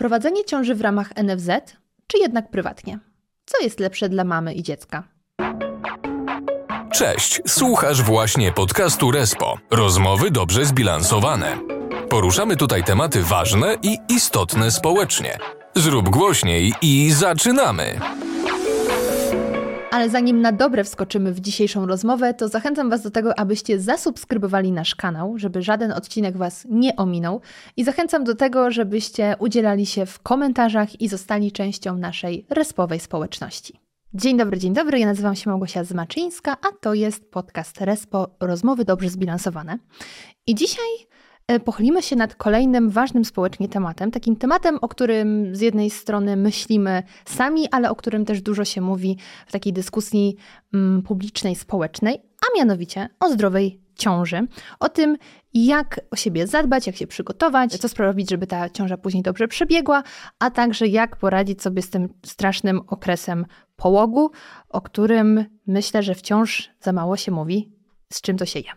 [0.00, 1.48] Prowadzenie ciąży w ramach NFZ,
[2.06, 2.98] czy jednak prywatnie?
[3.46, 5.02] Co jest lepsze dla mamy i dziecka?
[6.92, 9.58] Cześć, słuchasz właśnie podcastu Respo.
[9.70, 11.58] Rozmowy dobrze zbilansowane.
[12.08, 15.38] Poruszamy tutaj tematy ważne i istotne społecznie.
[15.76, 18.00] Zrób głośniej i zaczynamy!
[19.90, 24.72] Ale zanim na dobre wskoczymy w dzisiejszą rozmowę, to zachęcam Was do tego, abyście zasubskrybowali
[24.72, 27.40] nasz kanał, żeby żaden odcinek Was nie ominął.
[27.76, 33.80] I zachęcam do tego, żebyście udzielali się w komentarzach i zostali częścią naszej respowej społeczności.
[34.14, 34.98] Dzień dobry, dzień dobry.
[34.98, 39.78] Ja nazywam się Małgosia Zmaczyńska, a to jest podcast Respo Rozmowy Dobrze Zbilansowane.
[40.46, 41.10] I dzisiaj
[41.58, 47.02] pochylimy się nad kolejnym ważnym społecznie tematem, takim tematem, o którym z jednej strony myślimy
[47.24, 50.36] sami, ale o którym też dużo się mówi w takiej dyskusji
[50.74, 54.46] mm, publicznej, społecznej, a mianowicie o zdrowej ciąży,
[54.80, 55.16] o tym,
[55.54, 60.02] jak o siebie zadbać, jak się przygotować, co sprawić, żeby ta ciąża później dobrze przebiegła,
[60.38, 64.30] a także jak poradzić sobie z tym strasznym okresem połogu,
[64.68, 67.79] o którym myślę, że wciąż za mało się mówi
[68.12, 68.70] z czym to się je.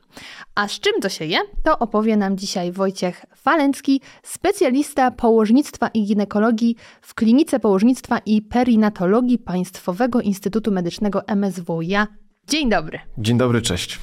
[0.55, 6.05] A z czym to się je, to opowie nam dzisiaj Wojciech Falencki, specjalista położnictwa i
[6.05, 12.07] ginekologii w Klinice Położnictwa i Perinatologii Państwowego Instytutu Medycznego MSWiA.
[12.47, 12.99] Dzień dobry.
[13.17, 13.99] Dzień dobry, cześć.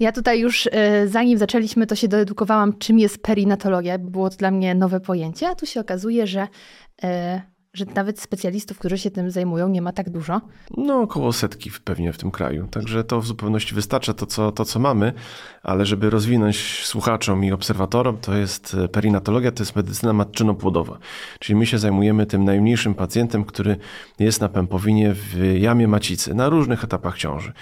[0.00, 4.36] Ja tutaj już e, zanim zaczęliśmy, to się doedukowałam, czym jest perinatologia, bo było to
[4.36, 6.48] dla mnie nowe pojęcie, a tu się okazuje, że
[7.02, 7.42] e,
[7.74, 10.40] że nawet specjalistów, którzy się tym zajmują, nie ma tak dużo?
[10.76, 12.68] No, około setki pewnie w tym kraju.
[12.70, 15.12] Także to w zupełności wystarcza to, co, to, co mamy,
[15.62, 20.98] ale żeby rozwinąć słuchaczom i obserwatorom, to jest e, perinatologia, to jest medycyna matczyno-płodowa.
[21.38, 23.76] Czyli my się zajmujemy tym najmniejszym pacjentem, który
[24.18, 27.52] jest na pępowinie w jamie macicy, na różnych etapach ciąży.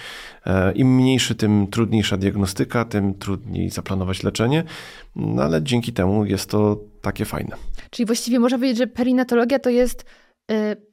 [0.46, 4.64] E, Im mniejszy, tym trudniejsza diagnostyka, tym trudniej zaplanować leczenie,
[5.16, 7.56] no ale dzięki temu jest to takie fajne.
[7.93, 10.05] Czyli właściwie można powiedzieć, że perinatologia to jest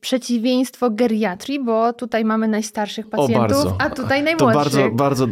[0.01, 4.71] przeciwieństwo geriatrii, bo tutaj mamy najstarszych pacjentów, a tutaj najmłodszych.
[4.71, 5.27] To bardzo, bardzo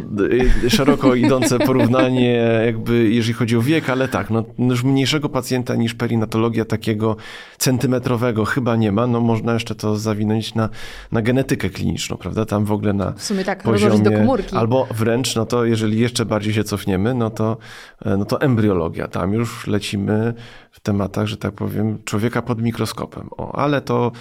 [0.64, 2.32] y, szeroko idące porównanie,
[2.66, 7.16] jakby jeżeli chodzi o wiek, ale tak, no, już mniejszego pacjenta niż perinatologia takiego
[7.58, 9.06] centymetrowego chyba nie ma.
[9.06, 10.68] No można jeszcze to zawinąć na,
[11.12, 12.44] na genetykę kliniczną, prawda?
[12.44, 14.56] Tam w ogóle na w sumie tak, poziomie, do komórki.
[14.56, 17.56] Albo wręcz, no to jeżeli jeszcze bardziej się cofniemy, no to,
[18.04, 19.08] e, no to embryologia.
[19.08, 20.34] Tam już lecimy
[20.70, 23.28] w tematach, że tak powiem, człowieka pod mikroskopem.
[23.36, 24.12] O, ale to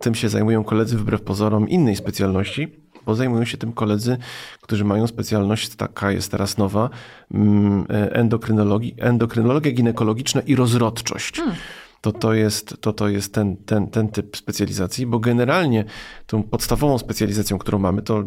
[0.00, 2.68] tym się zajmują koledzy wbrew pozorom innej specjalności,
[3.06, 4.16] bo zajmują się tym koledzy,
[4.60, 6.90] którzy mają specjalność, taka jest teraz nowa,
[7.30, 11.36] mm, endokrynologii, endokrynologia ginekologiczna i rozrodczość.
[11.36, 11.56] Hmm
[12.04, 15.84] to to jest, to to jest ten, ten, ten typ specjalizacji, bo generalnie
[16.26, 18.24] tą podstawową specjalizacją, którą mamy, to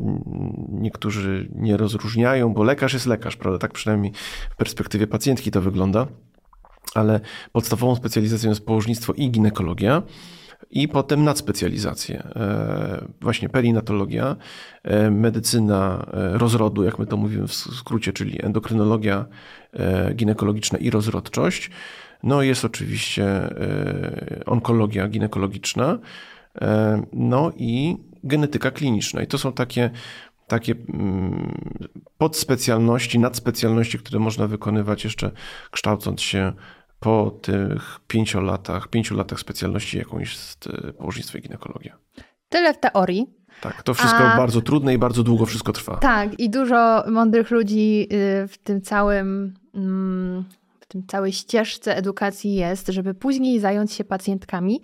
[0.69, 3.59] niektórzy nie rozróżniają, bo lekarz jest lekarz, prawda?
[3.59, 4.13] Tak przynajmniej
[4.49, 6.07] w perspektywie pacjentki to wygląda,
[6.95, 7.19] ale
[7.51, 10.03] podstawową specjalizacją jest położnictwo i ginekologia
[10.69, 12.23] i potem nadspecjalizacje.
[12.35, 14.35] E, właśnie perinatologia,
[14.83, 19.25] e, medycyna e, rozrodu, jak my to mówimy w skrócie, czyli endokrynologia
[20.15, 21.71] ginekologiczna i rozrodczość.
[22.23, 23.25] No jest oczywiście
[24.45, 25.99] onkologia ginekologiczna,
[27.13, 29.21] no i genetyka kliniczna.
[29.21, 29.89] I to są takie
[30.47, 31.53] takie mm,
[32.17, 35.31] podspecjalności, nadspecjalności, które można wykonywać jeszcze
[35.71, 36.53] kształcąc się
[36.99, 41.97] po tych pięciu latach, pięciu latach specjalności, jaką jest e, położnictwo i ginekologia.
[42.49, 43.37] Tyle w teorii.
[43.61, 44.37] Tak, to wszystko A...
[44.37, 45.97] bardzo trudne i bardzo długo wszystko trwa.
[45.97, 50.45] Tak, i dużo mądrych ludzi y, w tym całym, mm,
[50.79, 54.81] w tym całej ścieżce edukacji jest, żeby później zająć się pacjentkami,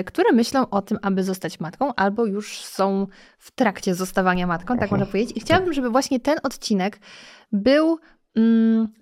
[0.00, 3.06] y, które myślą o tym, aby zostać matką, albo już są
[3.38, 5.36] w trakcie zostawania matką, tak można powiedzieć.
[5.36, 7.00] I chciałabym, żeby właśnie ten odcinek
[7.52, 7.98] był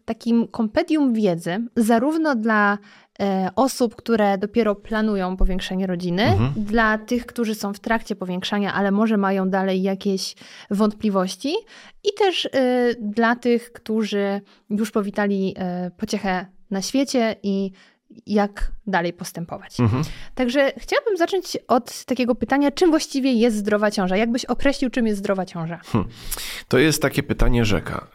[0.04, 2.78] takim kompedium wiedzy, zarówno dla
[3.20, 6.52] e, osób, które dopiero planują powiększenie rodziny, mhm.
[6.56, 10.34] dla tych, którzy są w trakcie powiększania, ale może mają dalej jakieś
[10.70, 11.54] wątpliwości,
[12.04, 17.72] i też e, dla tych, którzy już powitali e, pociechę na świecie i
[18.26, 19.80] jak dalej postępować.
[19.80, 20.02] Mhm.
[20.34, 24.16] Także chciałabym zacząć od takiego pytania, czym właściwie jest zdrowa ciąża?
[24.16, 25.80] Jak byś określił, czym jest zdrowa ciąża?
[25.84, 26.10] Hmm.
[26.68, 28.06] To jest takie pytanie rzeka.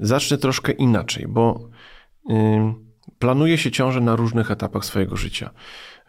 [0.00, 1.70] Zacznę troszkę inaczej, bo
[3.18, 5.50] planuje się ciążę na różnych etapach swojego życia.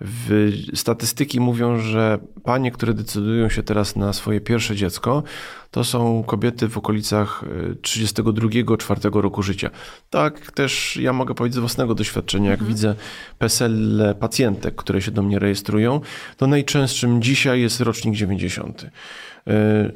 [0.01, 5.23] W statystyki mówią, że panie, które decydują się teraz na swoje pierwsze dziecko,
[5.71, 7.43] to są kobiety w okolicach
[7.81, 9.69] 32-4 y, roku życia.
[10.09, 12.75] Tak też ja mogę powiedzieć z własnego doświadczenia, jak mhm.
[12.75, 12.95] widzę
[13.39, 16.01] PESEL pacjentek, które się do mnie rejestrują,
[16.37, 18.85] to najczęstszym dzisiaj jest rocznik 90.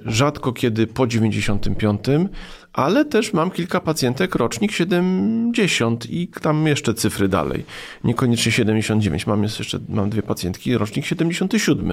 [0.06, 2.00] rzadko kiedy po 95,
[2.76, 7.66] ale też mam kilka pacjentek, rocznik 70 i tam jeszcze cyfry dalej.
[8.04, 9.28] Niekoniecznie 79.
[9.28, 11.92] Mam jeszcze mam dwie pacjentki, rocznik 77 I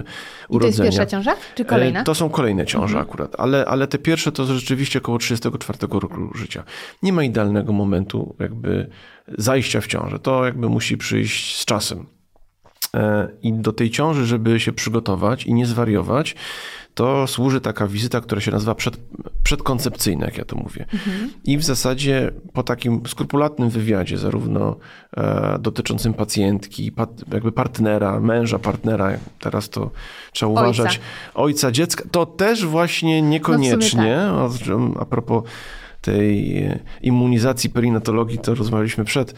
[0.49, 0.59] urodzenia.
[0.59, 2.01] to jest pierwsza ciąża, czy kolejna?
[2.01, 3.09] E, to są kolejne ciąże mhm.
[3.09, 6.65] akurat, ale, ale te pierwsze to rzeczywiście około 34 roku życia.
[7.03, 8.87] Nie ma idealnego momentu jakby
[9.39, 10.19] zajścia w ciążę.
[10.19, 12.07] To jakby musi przyjść z czasem.
[12.95, 16.35] E, I do tej ciąży, żeby się przygotować i nie zwariować,
[16.95, 18.97] to służy taka wizyta, która się nazywa przed,
[19.43, 20.87] przedkoncepcyjna, jak ja to mówię.
[20.93, 21.31] Mhm.
[21.45, 24.77] I w zasadzie po takim skrupulatnym wywiadzie, zarówno
[25.17, 29.91] e, dotyczącym pacjentki, pat, jakby partnera, męża, partnera, teraz to
[30.33, 31.01] trzeba uważać, ojca,
[31.35, 35.03] ojca dziecka, to też właśnie niekoniecznie, no tak.
[35.03, 35.45] a propos
[36.03, 39.35] tej e, immunizacji perinatologii, to rozmawialiśmy przed,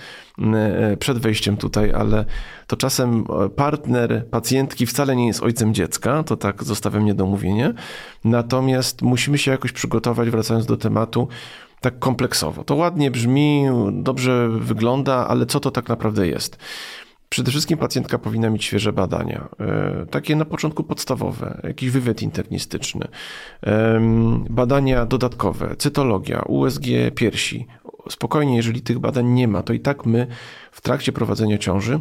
[0.54, 2.24] e, przed wejściem tutaj, ale
[2.66, 7.74] to czasem e, partner pacjentki wcale nie jest ojcem dziecka, to tak zostawiam niedomówienie.
[8.24, 11.28] Natomiast musimy się jakoś przygotować, wracając do tematu,
[11.80, 12.64] tak kompleksowo.
[12.64, 16.58] To ładnie brzmi, dobrze wygląda, ale co to tak naprawdę jest?
[17.28, 23.08] Przede wszystkim pacjentka powinna mieć świeże badania, e, takie na początku podstawowe, jakiś wywiad internistyczny,
[24.50, 26.84] badania dodatkowe, cytologia, USG
[27.14, 27.66] piersi.
[28.10, 30.26] Spokojnie, jeżeli tych badań nie ma, to i tak my
[30.72, 32.00] w trakcie prowadzenia ciąży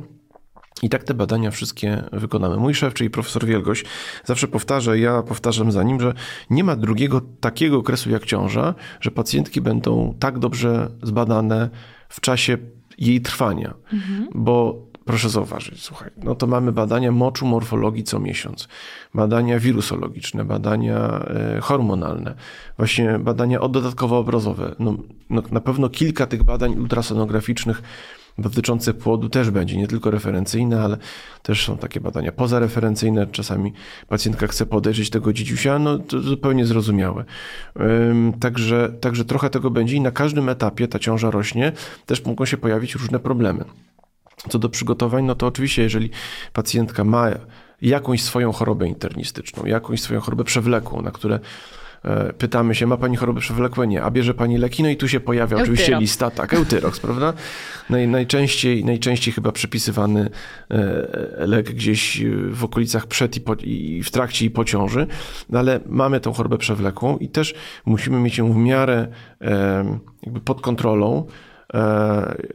[0.81, 2.57] i tak te badania wszystkie wykonamy.
[2.57, 3.83] Mój szef, czyli profesor Wielgoś,
[4.25, 6.13] zawsze powtarza, ja powtarzam za nim, że
[6.49, 11.69] nie ma drugiego takiego okresu jak ciąża, że pacjentki będą tak dobrze zbadane
[12.09, 12.57] w czasie
[12.97, 14.27] jej trwania, mhm.
[14.35, 18.67] bo Proszę zauważyć, słuchaj, no to mamy badania moczu morfologii co miesiąc,
[19.13, 22.35] badania wirusologiczne, badania e, hormonalne,
[22.77, 24.75] właśnie badania dodatkowo obrazowe.
[24.79, 24.97] No,
[25.29, 27.81] no, na pewno kilka tych badań ultrasonograficznych
[28.37, 30.97] dotyczących płodu też będzie, nie tylko referencyjne, ale
[31.43, 33.27] też są takie badania pozareferencyjne.
[33.27, 33.73] Czasami
[34.07, 37.25] pacjentka chce podejrzeć tego dzidziusia, no to zupełnie zrozumiałe.
[38.39, 41.71] Także, także trochę tego będzie i na każdym etapie ta ciąża rośnie,
[42.05, 43.65] też mogą się pojawić różne problemy.
[44.49, 46.09] Co do przygotowań, no to oczywiście, jeżeli
[46.53, 47.27] pacjentka ma
[47.81, 51.39] jakąś swoją chorobę internistyczną, jakąś swoją chorobę przewlekłą, na które
[52.03, 53.87] e, pytamy się, ma pani choroby przewlekłe?
[53.87, 54.03] Nie.
[54.03, 54.83] A bierze pani leki?
[54.83, 55.63] No i tu się pojawia Eutyrox.
[55.63, 57.33] oczywiście lista, tak, eutyrox, prawda?
[57.89, 60.29] Naj, najczęściej, najczęściej chyba przypisywany
[60.71, 65.07] e, lek gdzieś w okolicach przed i, po, i w trakcie i po ciąży,
[65.49, 67.55] no ale mamy tą chorobę przewlekłą i też
[67.85, 69.07] musimy mieć ją w miarę
[70.23, 71.52] jakby pod kontrolą, E,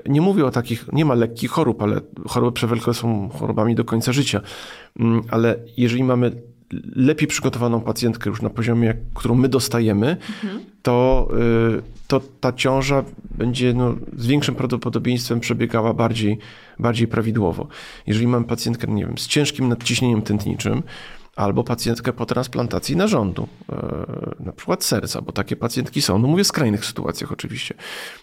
[0.07, 4.13] nie mówię o takich, nie ma lekkich chorób, ale choroby przewlekłe są chorobami do końca
[4.13, 4.41] życia.
[5.01, 6.33] Mm, ale jeżeli mamy
[6.97, 10.61] lepiej przygotowaną pacjentkę już na poziomie, którą my dostajemy, mhm.
[10.83, 11.29] to,
[11.79, 16.39] y, to ta ciąża będzie no, z większym prawdopodobieństwem przebiegała bardziej,
[16.79, 17.69] bardziej prawidłowo.
[18.07, 20.83] Jeżeli mamy pacjentkę, nie wiem, z ciężkim nadciśnieniem tętniczym,
[21.39, 26.19] albo pacjentkę po transplantacji narządu, e, na przykład serca, bo takie pacjentki są.
[26.19, 27.75] No mówię w skrajnych sytuacjach oczywiście.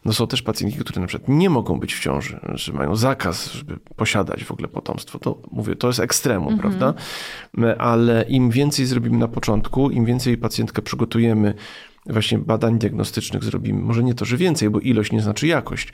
[0.05, 3.51] No są też pacjentki, które na przykład nie mogą być w ciąży, że mają zakaz,
[3.51, 5.19] żeby posiadać w ogóle potomstwo.
[5.19, 6.59] To mówię, to jest ekstremum, mhm.
[6.59, 7.01] prawda?
[7.63, 11.53] E, ale im więcej zrobimy na początku, im więcej pacjentkę przygotujemy,
[12.05, 15.93] właśnie badań diagnostycznych zrobimy, może nie to, że więcej, bo ilość nie znaczy jakość,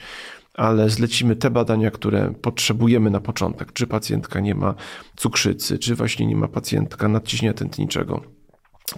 [0.54, 3.72] ale zlecimy te badania, które potrzebujemy na początek.
[3.72, 4.74] Czy pacjentka nie ma
[5.16, 8.41] cukrzycy, czy właśnie nie ma pacjentka nadciśnienia tętniczego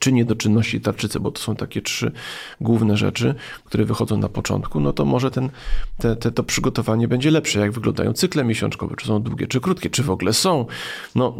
[0.00, 2.12] czy niedoczynności tarczycy, bo to są takie trzy
[2.60, 3.34] główne rzeczy,
[3.64, 5.50] które wychodzą na początku, no to może ten,
[5.98, 7.60] te, te, to przygotowanie będzie lepsze.
[7.60, 10.66] Jak wyglądają cykle miesiączkowe, czy są długie, czy krótkie, czy w ogóle są.
[11.14, 11.36] No,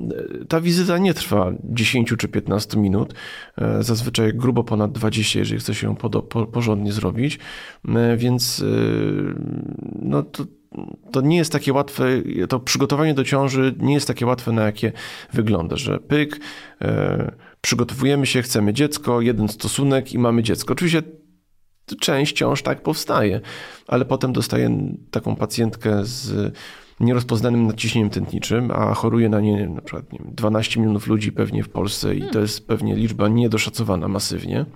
[0.49, 3.15] ta wizyta nie trwa 10 czy 15 minut,
[3.59, 5.97] e, zazwyczaj grubo ponad 20, jeżeli chce się ją
[6.53, 7.39] porządnie zrobić,
[7.89, 8.65] e, więc e,
[10.03, 10.45] no to
[11.13, 12.05] to nie jest takie łatwe,
[12.49, 14.93] to przygotowanie do ciąży nie jest takie łatwe, na jakie
[15.33, 16.41] wygląda, że pyk,
[17.65, 20.73] przygotowujemy się, chcemy dziecko, jeden stosunek i mamy dziecko.
[20.73, 21.03] Oczywiście
[22.01, 23.41] część ciąż tak powstaje,
[23.87, 26.53] ale potem dostaję taką pacjentkę z
[27.01, 31.63] nierozpoznanym nadciśnieniem tętniczym, a choruje na nie na przykład nie wiem, 12 milionów ludzi pewnie
[31.63, 34.67] w Polsce i to jest pewnie liczba niedoszacowana masywnie.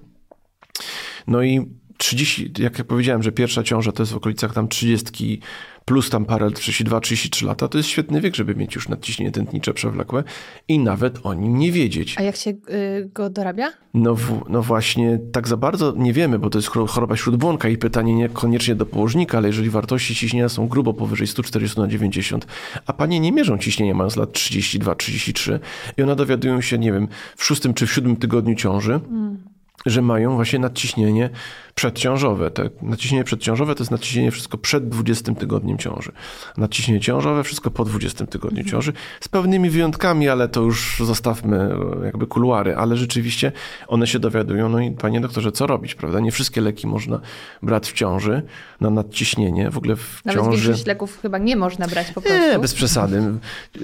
[1.27, 1.67] No i
[1.99, 5.41] 30, jak ja powiedziałem, że pierwsza ciąża to jest w okolicach tam 30
[5.89, 10.25] plus tam parę 32-33 lata, to jest świetny wiek, żeby mieć już nadciśnienie tętnicze przewlekłe
[10.69, 12.15] i nawet o nim nie wiedzieć.
[12.19, 13.73] A jak się y, go dorabia?
[13.95, 17.79] No, w, no właśnie, tak za bardzo nie wiemy, bo to jest choroba śródbłonka i
[17.79, 22.47] pytanie niekoniecznie do położnika, ale jeżeli wartości ciśnienia są grubo powyżej 140 na 90,
[22.87, 25.59] a panie nie mierzą ciśnienia mając lat 32-33
[25.97, 29.39] i one dowiadują się, nie wiem, w szóstym czy w siódmym tygodniu ciąży, mm
[29.87, 31.31] że mają właśnie nadciśnienie
[31.79, 32.51] przedciążowe.
[32.51, 36.13] Te nadciśnienie przedciążowe to jest nadciśnienie wszystko przed 20 tygodniem ciąży.
[36.57, 38.71] Nadciśnienie ciążowe wszystko po 20 tygodniu mhm.
[38.71, 38.93] ciąży.
[39.21, 41.57] Z pewnymi wyjątkami, ale to już zostawmy
[42.03, 43.53] e, jakby kuluary, ale rzeczywiście
[43.89, 44.69] one się dowiadują.
[44.69, 46.21] No i panie doktorze, co robić, prawda?
[46.21, 47.21] Nie wszystkie leki można
[47.63, 48.43] brać w ciąży
[48.81, 49.71] na nadciśnienie.
[49.71, 50.63] W ogóle w Nawet ciąży...
[50.63, 52.41] większość leków chyba nie można brać po prostu.
[52.41, 53.23] Nie, bez przesady.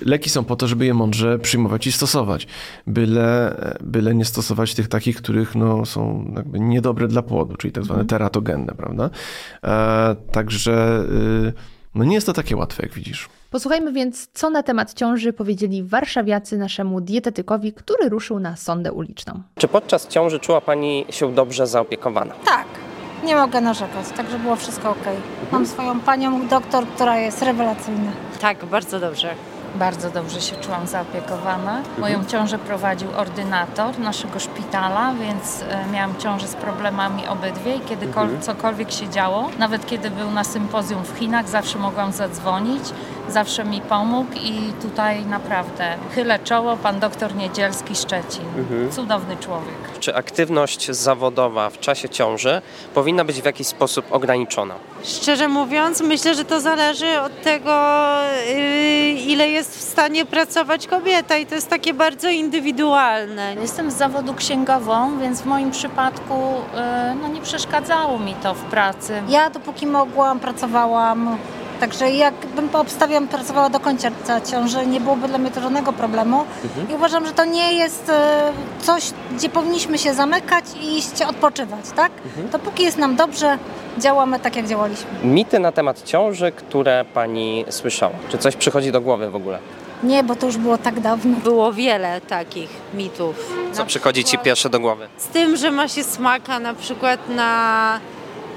[0.02, 2.46] Leki są po to, żeby je mądrze przyjmować i stosować.
[2.86, 7.84] Byle, byle nie stosować tych takich, których no, są jakby niedobre dla płodu, czyli tak
[7.85, 8.09] zwane mhm.
[8.09, 9.11] teratogenne, prawda?
[9.64, 11.05] E, także
[11.49, 11.53] y,
[11.95, 13.29] no nie jest to takie łatwe, jak widzisz.
[13.50, 19.43] Posłuchajmy więc, co na temat ciąży powiedzieli warszawiacy naszemu dietetykowi, który ruszył na sondę uliczną.
[19.59, 22.35] Czy podczas ciąży czuła Pani się dobrze zaopiekowana?
[22.45, 22.67] Tak,
[23.25, 25.05] nie mogę narzekać, także było wszystko ok.
[25.53, 28.12] Mam swoją panią doktor, która jest rewelacyjna.
[28.41, 29.35] Tak, bardzo dobrze.
[29.75, 31.83] Bardzo dobrze się czułam zaopiekowana.
[31.99, 32.26] Moją mhm.
[32.31, 38.40] ciążę prowadził ordynator naszego szpitala, więc e, miałam ciążę z problemami obydwie i kiedy mhm.
[38.40, 42.83] cokolwiek się działo, nawet kiedy był na sympozjum w Chinach, zawsze mogłam zadzwonić,
[43.28, 48.45] zawsze mi pomógł i tutaj naprawdę chylę czoło, pan doktor Niedzielski Szczecin.
[48.59, 48.93] Mhm.
[48.93, 49.75] Cudowny człowiek.
[50.00, 52.62] Czy aktywność zawodowa w czasie ciąży
[52.95, 54.75] powinna być w jakiś sposób ograniczona?
[55.04, 57.73] Szczerze mówiąc, myślę, że to zależy od tego,
[58.49, 63.54] y, ile jest w stanie pracować kobieta i to jest takie bardzo indywidualne.
[63.61, 68.62] Jestem z zawodu księgową, więc w moim przypadku y, no, nie przeszkadzało mi to w
[68.62, 69.23] pracy.
[69.28, 71.37] Ja dopóki mogłam, pracowałam.
[71.81, 74.11] Także jakbym obstawiam, pracowała do końca
[74.50, 76.45] ciąży, nie byłoby dla mnie to żadnego problemu.
[76.64, 76.90] Mhm.
[76.90, 78.12] I uważam, że to nie jest y,
[78.85, 82.12] coś, gdzie powinniśmy się zamykać i iść odpoczywać, tak?
[82.25, 82.49] Mhm.
[82.50, 83.59] Dopóki jest nam dobrze,
[83.99, 85.07] działamy tak, jak działaliśmy.
[85.25, 88.14] Mity na temat ciąży, które Pani słyszała.
[88.28, 89.59] Czy coś przychodzi do głowy w ogóle?
[90.02, 91.37] Nie, bo to już było tak dawno.
[91.45, 93.52] Było wiele takich mitów.
[93.73, 95.09] Co na przychodzi Ci pierwsze do głowy?
[95.16, 98.00] Z tym, że ma się smaka na przykład na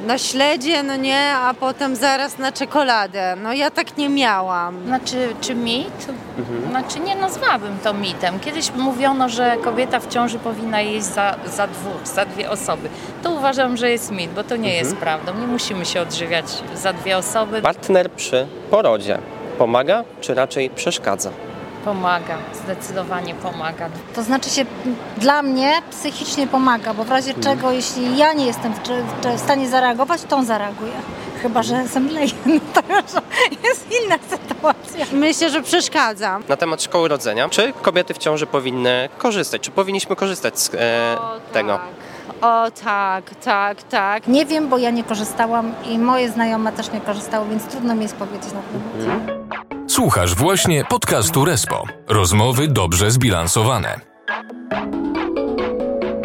[0.06, 3.36] na śledzie, no nie, a potem zaraz na czekoladę.
[3.44, 4.86] No ja tak nie miałam.
[4.86, 6.08] Znaczy, czy mit?
[6.38, 6.70] Mhm.
[6.70, 8.39] Znaczy nie nazwałabym to mitem.
[8.39, 12.89] Kiedyś mówiono, że kobieta w ciąży powinna jeść za, za dwóch, za dwie osoby.
[13.24, 14.86] To uważam, że jest mit, bo to nie mhm.
[14.86, 15.34] jest prawdą.
[15.39, 17.62] Nie musimy się odżywiać za dwie osoby.
[17.62, 19.18] Partner przy porodzie
[19.58, 21.32] pomaga, czy raczej przeszkadza?
[21.86, 23.90] Pomaga, zdecydowanie pomaga.
[24.16, 24.66] To znaczy się
[25.18, 27.44] dla mnie psychicznie pomaga, bo w razie hmm.
[27.44, 28.80] czego, jeśli ja nie jestem w,
[29.38, 30.94] w, stanie zareagować, to on zareaguje.
[31.42, 33.24] Chyba, że zemdleję, no to już
[33.64, 35.06] jest inna sytuacja.
[35.12, 36.40] Myślę, że przeszkadza.
[36.50, 37.50] Na temat szkoły rodzenia.
[37.50, 39.62] Czy kobiety w ciąży powinny korzystać?
[39.62, 41.80] Czy powinniśmy korzystać z e, o, tego?
[42.41, 44.27] O tak, tak, tak.
[44.27, 48.01] Nie wiem, bo ja nie korzystałam i moje znajome też nie korzystały, więc trudno mi
[48.01, 49.91] jest powiedzieć na ten temat.
[49.91, 51.84] Słuchasz właśnie podcastu Respo.
[52.08, 54.00] Rozmowy dobrze zbilansowane.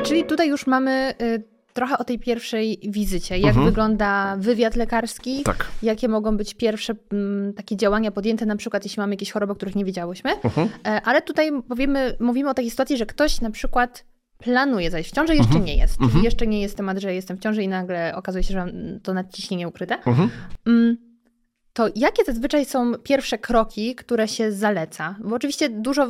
[0.05, 1.43] Czyli tutaj już mamy y,
[1.73, 3.39] trochę o tej pierwszej wizycie.
[3.39, 3.67] Jak mhm.
[3.67, 5.43] wygląda wywiad lekarski?
[5.43, 5.67] Tak.
[5.83, 9.53] Jakie mogą być pierwsze m, mm, takie działania podjęte, na przykład jeśli mamy jakieś choroby,
[9.53, 10.31] o których nie wiedziałyśmy.
[10.45, 10.69] Mhm.
[10.87, 14.05] E, ale tutaj powiemy, mówimy o takiej sytuacji, że ktoś na przykład
[14.43, 15.65] planuje zajść w ciążę, jeszcze mhm.
[15.65, 15.95] nie jest.
[15.95, 16.25] Czyli mhm.
[16.25, 18.73] jeszcze nie jest temat, że jestem w ciąży i nagle okazuje się, że
[19.03, 19.95] to nadciśnienie ukryte.
[19.95, 20.31] Mhm.
[20.67, 21.13] Mm
[21.73, 25.17] to jakie zazwyczaj są pierwsze kroki, które się zaleca?
[25.25, 26.09] Bo oczywiście dużo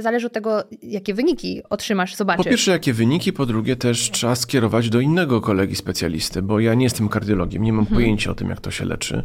[0.00, 2.44] zależy od tego, jakie wyniki otrzymasz, zobaczysz.
[2.44, 6.74] Po pierwsze, jakie wyniki, po drugie też trzeba skierować do innego kolegi specjalisty, bo ja
[6.74, 9.22] nie jestem kardiologiem, nie mam pojęcia o tym, jak to się leczy.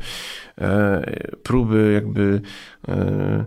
[0.58, 1.02] E,
[1.44, 2.42] próby jakby...
[2.88, 3.46] E,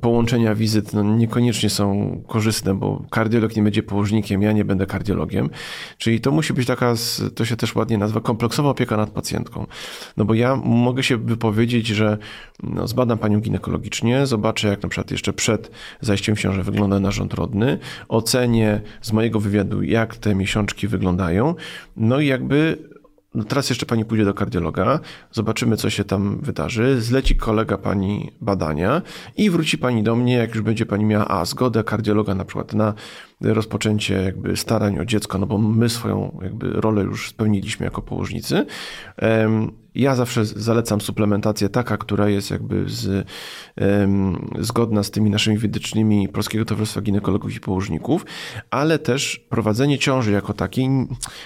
[0.00, 5.50] połączenia wizyt no, niekoniecznie są korzystne, bo kardiolog nie będzie położnikiem, ja nie będę kardiologiem.
[5.98, 6.94] Czyli to musi być taka,
[7.34, 9.66] to się też ładnie nazywa, kompleksowa opieka nad pacjentką.
[10.16, 12.18] No bo ja mogę się wypowiedzieć, że
[12.62, 17.34] no, zbadam panią ginekologicznie, zobaczę jak na przykład jeszcze przed zajściem w ciążę wygląda narząd
[17.34, 21.54] rodny, ocenię z mojego wywiadu jak te miesiączki wyglądają,
[21.96, 22.93] no i jakby
[23.34, 25.00] no teraz jeszcze pani pójdzie do kardiologa,
[25.32, 27.00] zobaczymy, co się tam wydarzy.
[27.00, 29.02] Zleci kolega pani badania
[29.36, 32.74] i wróci pani do mnie, jak już będzie pani miała a, zgodę kardiologa na przykład
[32.74, 32.94] na
[33.40, 38.66] rozpoczęcie jakby starań o dziecko, no bo my swoją jakby rolę już spełniliśmy jako położnicy.
[39.94, 43.26] Ja zawsze zalecam suplementację taka, która jest jakby z,
[44.58, 48.26] zgodna z tymi naszymi wytycznymi Polskiego Towarzystwa Ginekologów i Położników,
[48.70, 50.88] ale też prowadzenie ciąży jako takiej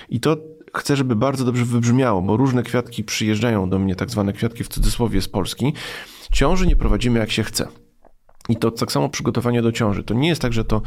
[0.08, 0.36] i to
[0.74, 4.68] chcę, żeby bardzo dobrze wybrzmiało, bo różne kwiatki przyjeżdżają do mnie, tak zwane kwiatki w
[4.68, 5.72] cudzysłowie z Polski.
[6.32, 7.68] Ciąży nie prowadzimy jak się chce.
[8.48, 10.02] I to tak samo przygotowanie do ciąży.
[10.02, 10.82] To nie jest tak, że to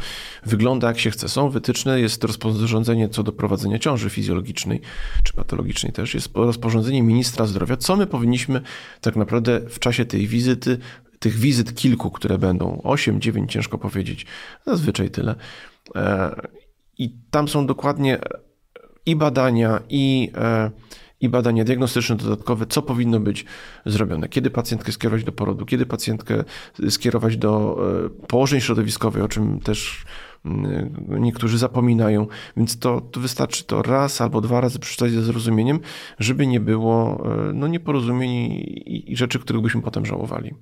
[0.46, 1.28] wygląda jak się chce.
[1.28, 4.80] Są wytyczne, jest rozporządzenie co do prowadzenia ciąży fizjologicznej
[5.24, 6.14] czy patologicznej też.
[6.14, 8.60] Jest rozporządzenie ministra zdrowia, co my powinniśmy
[9.00, 10.78] tak naprawdę w czasie tej wizyty,
[11.18, 14.26] tych wizyt kilku, które będą, 8, 9, ciężko powiedzieć,
[14.66, 15.34] zazwyczaj tyle.
[15.94, 16.34] E,
[16.98, 18.18] I tam są dokładnie
[19.06, 20.70] i badania, i, e,
[21.20, 23.44] i badania diagnostyczne dodatkowe, co powinno być
[23.86, 24.28] zrobione.
[24.28, 26.44] Kiedy pacjentkę skierować do porodu, kiedy pacjentkę
[26.90, 30.04] skierować do e, położeń środowiskowych, o czym też
[30.44, 35.80] mm, niektórzy zapominają, więc to, to wystarczy to raz albo dwa razy przeczytać ze zrozumieniem,
[36.18, 40.54] żeby nie było e, no, nieporozumień i, i rzeczy, których byśmy potem żałowali.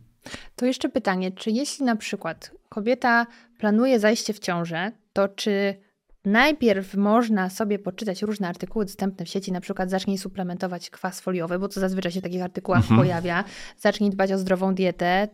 [0.57, 3.27] To jeszcze pytanie, czy jeśli na przykład kobieta
[3.59, 5.75] planuje zajście w ciążę, to czy
[6.25, 11.59] Najpierw można sobie poczytać różne artykuły dostępne w sieci, na przykład zacznij suplementować kwas foliowy,
[11.59, 13.01] bo to zazwyczaj się w takich artykułach mhm.
[13.01, 13.45] pojawia.
[13.79, 15.29] Zacznij dbać o zdrową dietę,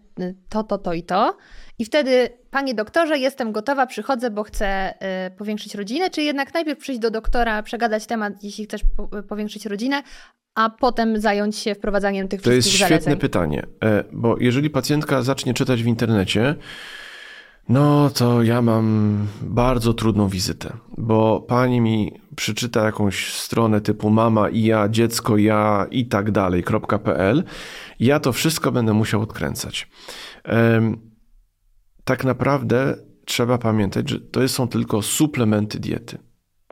[0.49, 1.37] to, to, to i to.
[1.79, 4.95] I wtedy, panie doktorze, jestem gotowa, przychodzę, bo chcę
[5.27, 9.67] y, powiększyć rodzinę, czy jednak najpierw przyjść do doktora, przegadać temat, jeśli chcesz po, powiększyć
[9.67, 10.03] rodzinę,
[10.55, 13.03] a potem zająć się wprowadzaniem tych to wszystkich To jest zaleceń.
[13.03, 16.55] świetne pytanie, e, bo jeżeli pacjentka zacznie czytać w internecie,
[17.69, 24.49] no to ja mam bardzo trudną wizytę, bo pani mi przeczyta jakąś stronę typu mama
[24.49, 27.45] i ja, dziecko ja i tak dalej.pl.
[28.01, 29.89] Ja to wszystko będę musiał odkręcać.
[32.05, 36.19] Tak naprawdę trzeba pamiętać, że to są tylko suplementy diety.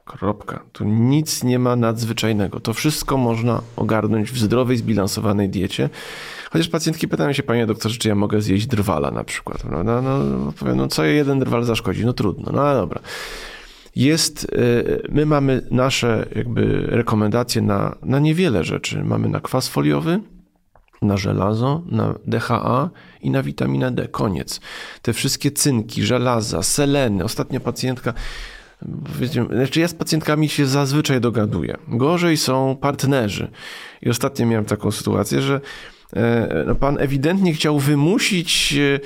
[0.04, 0.60] Kropka.
[0.72, 2.60] Tu nic nie ma nadzwyczajnego.
[2.60, 5.90] To wszystko można ogarnąć w zdrowej, zbilansowanej diecie.
[6.50, 9.64] Chociaż pacjentki pytają się, panie doktorze, czy ja mogę zjeść drwala na przykład.
[9.70, 10.02] No, no,
[10.58, 12.04] powiem, no co jeden drwal zaszkodzi?
[12.04, 13.00] No trudno, no dobra.
[13.96, 19.04] Jest, y, my mamy nasze jakby rekomendacje na, na niewiele rzeczy.
[19.04, 20.20] Mamy na kwas foliowy,
[21.02, 24.08] na żelazo, na DHA i na witaminę D.
[24.08, 24.60] Koniec.
[25.02, 27.24] Te wszystkie cynki, żelaza, seleny.
[27.24, 28.14] Ostatnia pacjentka
[29.50, 31.76] znaczy ja z pacjentkami się zazwyczaj dogaduję.
[31.88, 33.50] Gorzej są partnerzy.
[34.02, 35.60] I ostatnio miałem taką sytuację, że
[36.16, 39.00] e, no pan ewidentnie chciał wymusić E,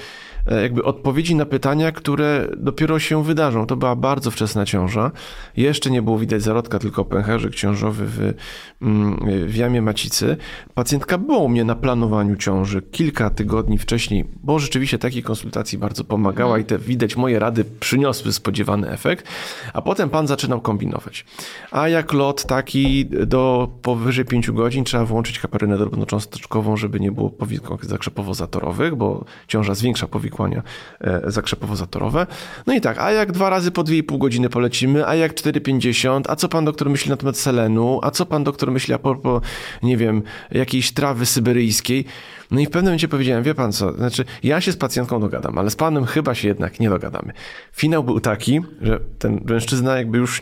[0.62, 3.66] jakby odpowiedzi na pytania, które dopiero się wydarzą.
[3.66, 5.10] To była bardzo wczesna ciąża.
[5.56, 8.34] Jeszcze nie było widać zarodka, tylko pęcherzyk ciążowy w,
[8.82, 10.36] mm, w jamie macicy.
[10.74, 16.04] Pacjentka była u mnie na planowaniu ciąży kilka tygodni wcześniej, bo rzeczywiście takiej konsultacji bardzo
[16.04, 19.28] pomagała i te widać moje rady przyniosły spodziewany efekt,
[19.72, 21.24] a potem pan zaczynał kombinować.
[21.70, 27.30] A jak lot taki do powyżej 5 godzin trzeba włączyć kaperynę drobnocząsteczkową, żeby nie było
[27.30, 30.62] powikłań zakrzepowo-zatorowych, bo ciąża zwiększa powikłania powikłania
[31.00, 32.26] e, zakrzepowo-zatorowe.
[32.66, 36.36] No i tak, a jak dwa razy po 2,5 godziny polecimy, a jak 4,50, a
[36.36, 39.42] co pan doktor myśli na temat selenu, a co pan doktor myśli a propos,
[39.82, 42.04] nie wiem, jakiejś trawy syberyjskiej.
[42.50, 45.58] No i w pewnym momencie powiedziałem, wie pan co, znaczy ja się z pacjentką dogadam,
[45.58, 47.32] ale z panem chyba się jednak nie dogadamy.
[47.72, 50.40] Finał był taki, że ten mężczyzna jakby już,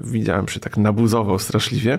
[0.00, 1.98] widziałem, że tak nabuzował straszliwie,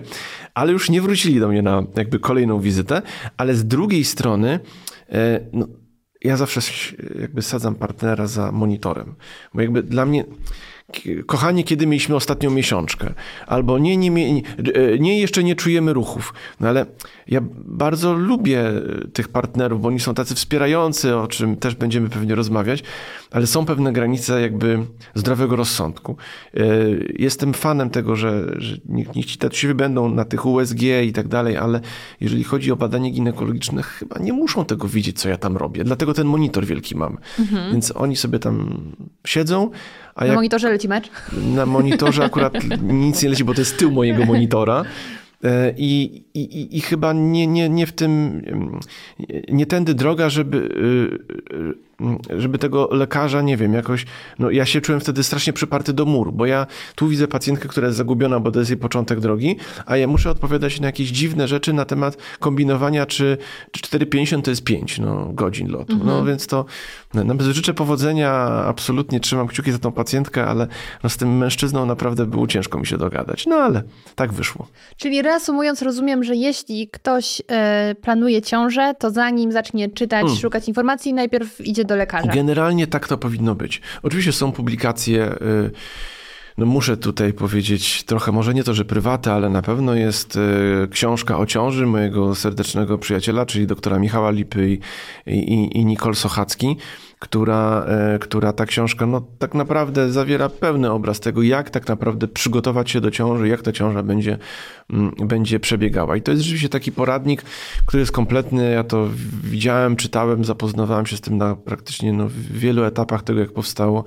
[0.54, 3.02] ale już nie wrócili do mnie na jakby kolejną wizytę,
[3.36, 4.60] ale z drugiej strony,
[5.12, 5.66] e, no,
[6.24, 6.60] ja zawsze
[7.20, 9.14] jakby sadzam partnera za monitorem,
[9.54, 10.24] bo jakby dla mnie
[11.26, 13.14] kochanie, kiedy mieliśmy ostatnią miesiączkę,
[13.46, 14.42] albo nie, nie, nie,
[14.98, 16.34] nie, jeszcze nie czujemy ruchów.
[16.60, 16.86] No ale
[17.28, 18.64] ja bardzo lubię
[19.12, 22.82] tych partnerów, bo oni są tacy wspierający, o czym też będziemy pewnie rozmawiać,
[23.30, 24.78] ale są pewne granice jakby
[25.14, 26.16] zdrowego rozsądku.
[26.54, 26.60] E,
[27.18, 31.28] jestem fanem tego, że, że niech, niech ci tatusiowie będą na tych USG i tak
[31.28, 31.80] dalej, ale
[32.20, 35.84] jeżeli chodzi o badanie ginekologiczne, chyba nie muszą tego widzieć, co ja tam robię.
[35.84, 37.18] Dlatego ten monitor wielki mam.
[37.38, 37.72] Mhm.
[37.72, 38.80] Więc oni sobie tam
[39.26, 39.70] siedzą,
[40.14, 41.10] a na monitorze leci mecz?
[41.54, 44.84] Na monitorze akurat nic nie leci, bo to jest tył mojego monitora.
[45.44, 48.42] E, I, i, I chyba nie, nie, nie w tym,
[49.48, 51.74] nie tędy droga, żeby, y, y,
[52.38, 54.06] żeby tego lekarza, nie wiem, jakoś,
[54.38, 57.86] no ja się czułem wtedy strasznie przyparty do muru, bo ja tu widzę pacjentkę, która
[57.86, 61.48] jest zagubiona, bo to jest jej początek drogi, a ja muszę odpowiadać na jakieś dziwne
[61.48, 63.38] rzeczy na temat kombinowania, czy,
[63.70, 65.92] czy 4,50 to jest 5 no, godzin lotu.
[65.92, 66.18] No mhm.
[66.18, 66.64] No więc to,
[67.14, 68.30] no, życzę powodzenia,
[68.66, 70.66] absolutnie trzymam kciuki za tą pacjentkę, ale
[71.02, 73.46] no, z tym mężczyzną naprawdę było ciężko mi się dogadać.
[73.46, 73.82] No ale
[74.14, 74.68] tak wyszło.
[74.96, 80.38] Czyli reasumując, rozumiem, że jeśli ktoś y, planuje ciążę, to zanim zacznie czytać, hmm.
[80.38, 82.32] szukać informacji, najpierw idzie do lekarza.
[82.32, 83.80] Generalnie tak to powinno być.
[84.02, 85.32] Oczywiście są publikacje.
[85.32, 85.70] Y,
[86.58, 90.88] no muszę tutaj powiedzieć trochę, może nie to, że prywaty, ale na pewno jest y,
[90.90, 94.80] książka o ciąży mojego serdecznego przyjaciela, czyli doktora Michała Lipy i,
[95.32, 96.76] i, i Nicole Sochacki,
[97.24, 102.28] która, e, która ta książka no, tak naprawdę zawiera pełny obraz tego, jak tak naprawdę
[102.28, 104.38] przygotować się do ciąży, jak ta ciąża będzie,
[104.90, 106.16] mm, będzie przebiegała.
[106.16, 107.42] I to jest rzeczywiście taki poradnik,
[107.86, 108.72] który jest kompletny.
[108.72, 109.08] Ja to
[109.44, 114.04] widziałem, czytałem, zapoznawałem się z tym na praktycznie no, wielu etapach tego, jak powstało.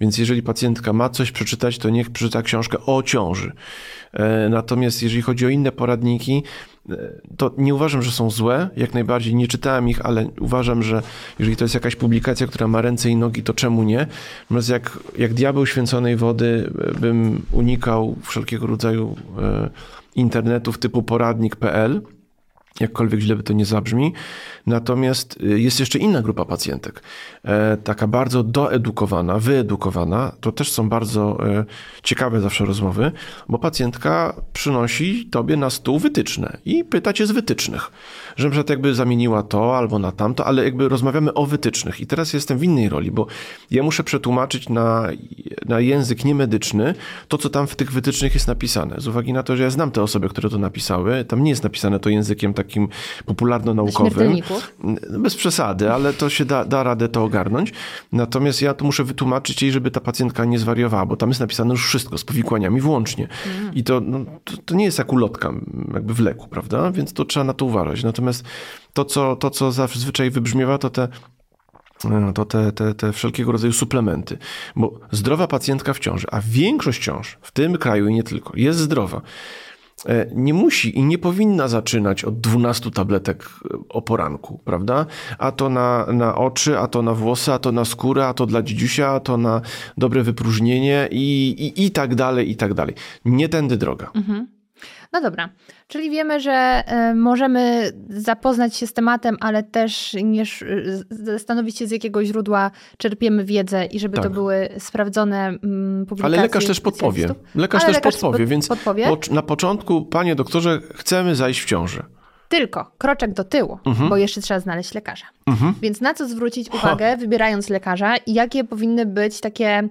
[0.00, 3.52] Więc jeżeli pacjentka ma coś przeczytać, to niech przeczyta książkę o ciąży.
[4.12, 6.42] E, natomiast jeżeli chodzi o inne poradniki,
[7.36, 11.02] to nie uważam, że są złe, jak najbardziej nie czytałem ich, ale uważam, że
[11.38, 14.06] jeżeli to jest jakaś publikacja, która ma ręce i nogi, to czemu nie?
[14.42, 19.70] Natomiast jak, jak diabeł święconej wody bym unikał wszelkiego rodzaju e,
[20.14, 22.02] internetów typu poradnik.pl,
[22.80, 24.12] jakkolwiek źle by to nie zabrzmi.
[24.66, 27.02] Natomiast y, jest jeszcze inna grupa pacjentek,
[27.44, 30.32] e, taka bardzo doedukowana, wyedukowana.
[30.40, 31.64] To też są bardzo e,
[32.02, 33.12] ciekawe zawsze rozmowy,
[33.48, 37.90] bo pacjentka przynosi tobie na stół wytyczne i pyta cię z wytycznych,
[38.36, 42.00] że na jakby zamieniła to albo na tamto, ale jakby rozmawiamy o wytycznych.
[42.00, 43.26] I teraz jestem w innej roli, bo
[43.70, 45.08] ja muszę przetłumaczyć na,
[45.66, 46.94] na język niemedyczny
[47.28, 48.96] to, co tam w tych wytycznych jest napisane.
[48.98, 51.62] Z uwagi na to, że ja znam te osoby, które to napisały, tam nie jest
[51.62, 52.88] napisane to językiem takim
[53.26, 54.40] popularno-naukowym.
[54.84, 57.72] No, bez przesady, ale to się da, da radę to ogarnąć.
[58.12, 61.70] Natomiast ja to muszę wytłumaczyć jej, żeby ta pacjentka nie zwariowała, bo tam jest napisane
[61.70, 63.28] już wszystko, z powikłaniami włącznie.
[63.60, 63.74] Mm.
[63.74, 65.52] I to, no, to, to, nie jest jak ulotka
[65.94, 66.90] jakby w leku, prawda?
[66.90, 68.04] Więc to trzeba na to uważać.
[68.04, 68.25] Natomiast
[68.92, 71.08] to, co, to, co zazwyczaj wybrzmiewa, to te
[72.04, 74.38] no, to te, te, te wszelkiego rodzaju suplementy.
[74.76, 78.78] Bo zdrowa pacjentka w ciąży, a większość ciąż w tym kraju i nie tylko, jest
[78.78, 79.22] zdrowa.
[80.06, 85.06] E, nie musi i nie powinna zaczynać od 12 tabletek e, o poranku, prawda?
[85.38, 88.46] A to na, na oczy, a to na włosy, a to na skórę, a to
[88.46, 89.60] dla dzidziusia, a to na
[89.96, 92.94] dobre wypróżnienie i, i, i tak dalej, i tak dalej.
[93.24, 94.10] Nie tędy droga.
[94.14, 94.55] Mhm.
[95.12, 95.48] No dobra,
[95.88, 100.44] czyli wiemy, że y, możemy zapoznać się z tematem, ale też nie
[101.10, 104.24] zastanowić się, z jakiego źródła czerpiemy wiedzę i żeby tak.
[104.24, 106.38] to były sprawdzone mm, publikacje.
[106.38, 107.28] Ale lekarz też podpowie.
[107.54, 109.06] Lekarz ale też lekarz podpowie, pod, więc podpowie.
[109.06, 112.02] Po, na początku, panie doktorze, chcemy zajść w ciążę.
[112.48, 114.08] Tylko kroczek do tyłu, mhm.
[114.08, 115.26] bo jeszcze trzeba znaleźć lekarza.
[115.46, 115.74] Mhm.
[115.82, 117.16] Więc na co zwrócić uwagę, ha.
[117.16, 119.88] wybierając lekarza i jakie powinny być takie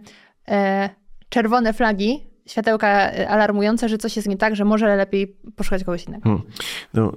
[0.47, 0.89] e,
[1.29, 6.03] czerwone flagi, światełka y, alarmujące, że coś jest nie tak, że może lepiej poszukać kogoś
[6.03, 6.23] innego.
[6.23, 6.41] Hmm.
[6.93, 7.13] No,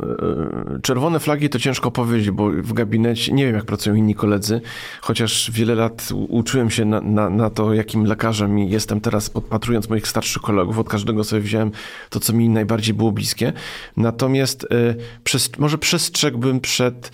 [0.76, 4.60] e, czerwone flagi to ciężko powiedzieć, bo w gabinecie nie wiem, jak pracują inni koledzy,
[5.00, 10.08] chociaż wiele lat uczyłem się na, na, na to, jakim lekarzem jestem teraz, podpatrując moich
[10.08, 10.78] starszych kolegów.
[10.78, 11.70] Od każdego sobie wziąłem
[12.10, 13.52] to, co mi najbardziej było bliskie.
[13.96, 17.10] Natomiast e, przez, może przestrzegłbym przed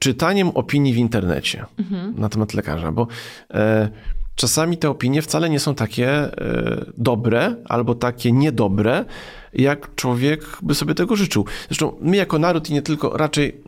[0.00, 2.14] czytaniem opinii w internecie mhm.
[2.20, 3.06] na temat lekarza, bo
[3.50, 3.88] e,
[4.34, 9.04] czasami te opinie wcale nie są takie e, dobre albo takie niedobre,
[9.52, 11.44] jak człowiek by sobie tego życzył.
[11.68, 13.62] Zresztą my jako naród i nie tylko, raczej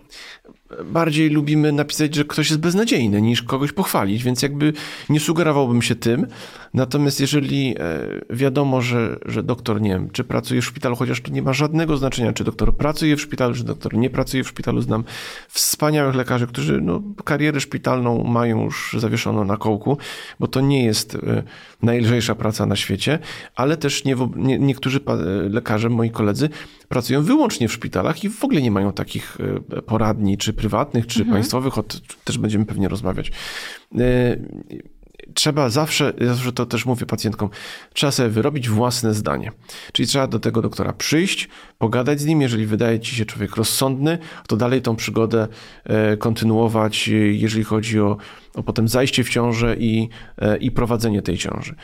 [0.85, 4.73] bardziej lubimy napisać, że ktoś jest beznadziejny, niż kogoś pochwalić, więc jakby
[5.09, 6.27] nie sugerowałbym się tym.
[6.77, 7.83] Natomiast jeżeli e,
[8.31, 11.97] wiadomo, że, że doktor, nie wiem, czy pracuje w szpitalu, chociaż to nie ma żadnego
[11.97, 15.05] znaczenia, czy doktor pracuje w szpitalu, czy doktor nie pracuje w szpitalu, znam
[15.49, 19.99] wspaniałych lekarzy, którzy no, karierę szpitalną mają już zawieszoną na kołku,
[20.41, 21.43] bo to nie jest e,
[21.83, 23.19] najlżejsza praca na świecie,
[23.55, 25.01] ale też nie, nie, niektórzy
[25.51, 26.49] lekarze, moi koledzy,
[26.89, 29.39] pracują wyłącznie w szpitalach i w ogóle nie mają takich
[29.71, 31.35] e, poradni, czy prywatnych, czy mhm.
[31.35, 31.85] państwowych, o
[32.25, 33.33] też będziemy pewnie rozmawiać.
[35.29, 37.51] E, trzeba zawsze, zawsze to też mówię pacjentkom,
[37.95, 39.53] trzeba sobie wyrobić własne zdanie.
[39.93, 44.19] Czyli trzeba do tego doktora przyjść, pogadać z nim, jeżeli wydaje ci się człowiek rozsądny,
[44.49, 45.49] to dalej tą przygodę
[45.85, 48.17] e, kontynuować, jeżeli chodzi o,
[48.55, 50.09] o potem zajście w ciążę i,
[50.61, 51.75] i prowadzenie tej ciąży.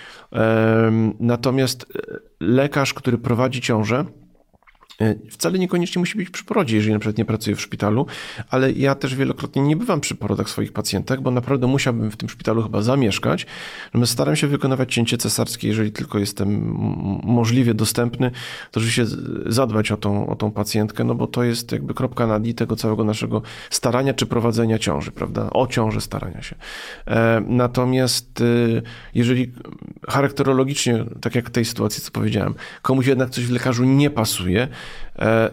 [1.20, 1.87] Natomiast
[2.40, 4.21] lekarz, który prowadzi ciążę, E,
[5.31, 8.07] wcale niekoniecznie musi być przy porodzie, jeżeli na przykład nie pracuje w szpitalu,
[8.50, 12.28] ale ja też wielokrotnie nie bywam przy porodach swoich pacjentek, bo naprawdę musiałbym w tym
[12.28, 13.46] szpitalu chyba zamieszkać.
[13.87, 16.76] Natomiast staram się wykonywać cięcie cesarskie, jeżeli tylko jestem
[17.22, 18.31] możliwie dostępny,
[18.70, 22.46] to rzeczywiście zadbać o tą, o tą pacjentkę, no bo to jest jakby kropka nad
[22.46, 25.50] i tego całego naszego starania czy prowadzenia ciąży, prawda?
[25.50, 26.57] O ciąży starania się.
[27.07, 28.44] E, natomiast e,
[29.14, 29.52] jeżeli
[30.09, 34.62] charakterologicznie, tak jak w tej sytuacji, co powiedziałem, komuś jednak coś w lekarzu nie pasuje,
[34.62, 34.68] E,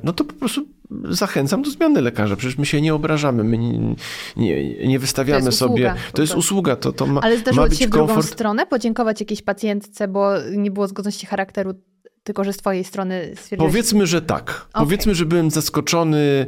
[0.04, 0.66] no to po prostu
[1.10, 2.36] zachęcam do zmiany lekarza.
[2.36, 3.96] Przecież my się nie obrażamy, my nie,
[4.38, 5.74] nie, nie wystawiamy to sobie.
[5.74, 8.12] Usługa, to jest usługa, to, to ma, Ale zdarzyło ma być się w komfort.
[8.14, 11.74] drugą stronę podziękować jakiejś pacjentce, bo nie było zgodności charakteru
[12.30, 13.72] tylko że z twojej strony stwierdziłeś...
[13.72, 14.50] Powiedzmy, że tak.
[14.50, 14.84] Okay.
[14.84, 16.48] Powiedzmy, że byłem zaskoczony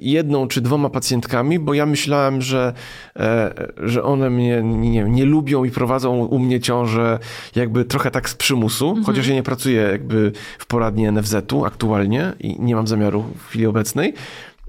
[0.00, 2.72] jedną czy dwoma pacjentkami, bo ja myślałem, że,
[3.16, 7.18] e, że one mnie nie, nie lubią i prowadzą u mnie ciążę
[7.54, 9.04] jakby trochę tak z przymusu, mhm.
[9.04, 13.66] chociaż ja nie pracuję jakby w poradni NFZ-u aktualnie i nie mam zamiaru w chwili
[13.66, 14.14] obecnej.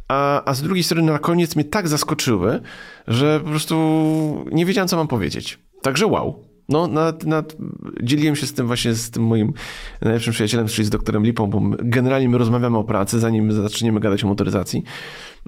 [0.07, 2.61] A, a z drugiej strony na koniec mnie tak zaskoczyły,
[3.07, 5.59] że po prostu nie wiedziałem, co mam powiedzieć.
[5.81, 6.50] Także wow.
[6.71, 7.55] No, nad, nad,
[8.03, 9.53] dzieliłem się z tym właśnie z tym moim
[10.01, 14.23] najlepszym przyjacielem, czyli z doktorem Lipą, bo generalnie my rozmawiamy o pracy, zanim zaczniemy gadać
[14.23, 14.83] o motoryzacji.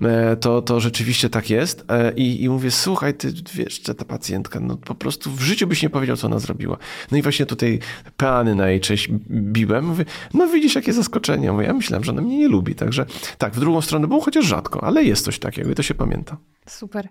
[0.01, 1.85] E, to, to rzeczywiście tak jest.
[1.89, 5.67] E, I, I mówię, słuchaj, ty wiesz, że ta pacjentka, no po prostu w życiu
[5.67, 6.77] byś nie powiedział, co ona zrobiła.
[7.11, 7.79] No i właśnie tutaj
[8.17, 9.85] peany na jej cześć biłem.
[9.85, 11.51] Mówię, no widzisz, jakie zaskoczenie.
[11.51, 12.75] Mówię, ja myślałem, że ona mnie nie lubi.
[12.75, 13.05] Także
[13.37, 16.37] tak, w drugą stronę było chociaż rzadko, ale jest coś takiego i to się pamięta.
[16.67, 17.07] Super.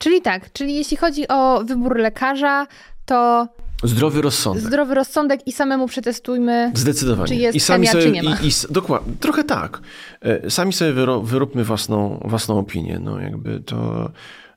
[0.00, 2.66] Czyli tak, czyli jeśli chodzi o wybór lekarza,
[3.04, 3.48] to
[3.84, 4.62] Zdrowy rozsądek.
[4.62, 6.72] Zdrowy rozsądek i samemu przetestujmy.
[6.74, 7.28] Zdecydowanie.
[7.28, 8.36] Czy jest I sami chemia, sobie, czy nie ma.
[8.36, 9.80] I, i, dokładnie, trochę tak.
[10.20, 12.98] E, Sami sobie wyro, wyróbmy własną, własną opinię.
[13.02, 14.10] No jakby to,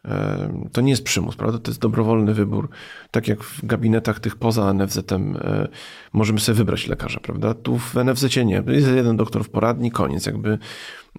[0.05, 1.59] e, to nie jest przymus, prawda?
[1.59, 2.69] To jest dobrowolny wybór.
[3.11, 5.67] Tak jak w gabinetach tych poza NFZ-em e,
[6.13, 7.53] możemy sobie wybrać lekarza, prawda?
[7.53, 8.63] Tu w NFZ-cie nie.
[8.67, 10.25] Jest jeden doktor w poradni, koniec.
[10.25, 10.57] Jakby,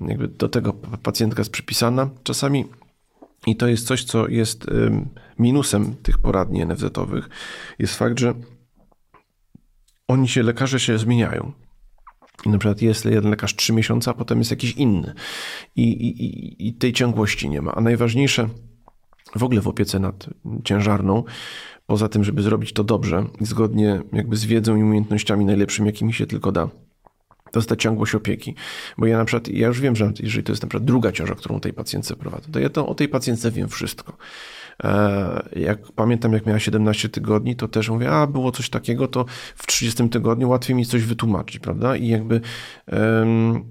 [0.00, 2.08] jakby do tego pacjentka jest przypisana.
[2.22, 2.64] Czasami
[3.46, 4.66] i to jest coś, co jest
[5.38, 7.28] minusem tych poradni NFZ-owych,
[7.78, 8.34] jest fakt, że
[10.08, 11.52] oni się, lekarze się zmieniają.
[12.46, 15.14] I na przykład jest jeden lekarz trzy miesiące, a potem jest jakiś inny.
[15.76, 17.74] I, i, I tej ciągłości nie ma.
[17.74, 18.48] A najważniejsze
[19.36, 20.26] w ogóle w opiece nad
[20.64, 21.24] ciężarną,
[21.86, 26.26] poza tym, żeby zrobić to dobrze, zgodnie jakby z wiedzą i umiejętnościami najlepszymi, jakimi się
[26.26, 26.68] tylko da,
[27.66, 28.54] ta ciągłość opieki.
[28.98, 31.34] Bo ja na przykład, ja już wiem, że jeżeli to jest na przykład druga ciąża,
[31.34, 34.16] którą tej pacjentce prowadzę, to ja to o tej pacjentce wiem wszystko.
[34.84, 39.24] E, Jak pamiętam, jak miała 17 tygodni, to też mówię, a było coś takiego, to
[39.56, 41.96] w 30 tygodniu łatwiej mi coś wytłumaczyć, prawda?
[41.96, 42.40] I jakby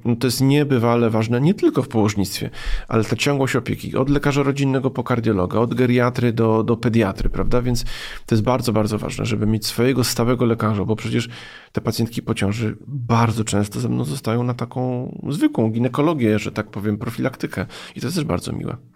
[0.05, 2.49] no to jest niebywale ważne, nie tylko w położnictwie,
[2.87, 7.61] ale ta ciągłość opieki, od lekarza rodzinnego po kardiologa, od geriatry do, do pediatry, prawda?
[7.61, 7.83] Więc
[8.25, 11.29] to jest bardzo, bardzo ważne, żeby mieć swojego stałego lekarza, bo przecież
[11.71, 16.67] te pacjentki po ciąży bardzo często ze mną zostają na taką zwykłą ginekologię, że tak
[16.67, 17.65] powiem, profilaktykę.
[17.95, 18.92] I to jest też bardzo miłe.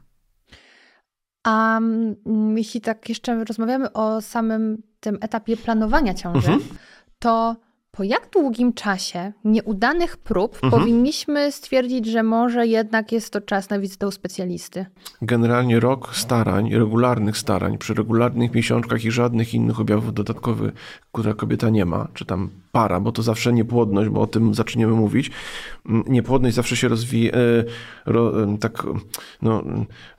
[1.48, 6.70] A mm, jeśli tak jeszcze rozmawiamy o samym tym etapie planowania ciąży, Mhm.
[7.20, 7.56] to
[7.92, 10.72] po jak długim czasie nieudanych prób Mhm.
[10.72, 14.86] powinniśmy stwierdzić, że może jednak jest to czas na wizytę u specjalisty?
[15.22, 20.74] Generalnie rok starań, regularnych starań, przy regularnych miesiączkach i żadnych innych objawów dodatkowych,
[21.12, 24.94] które kobieta nie ma, czy tam para, bo to zawsze niepłodność, bo o tym zaczniemy
[24.94, 25.32] mówić.
[25.86, 27.64] Mm, Niepłodność zawsze się rozwija, e,
[28.06, 28.84] ro, e, tak,
[29.42, 29.64] no,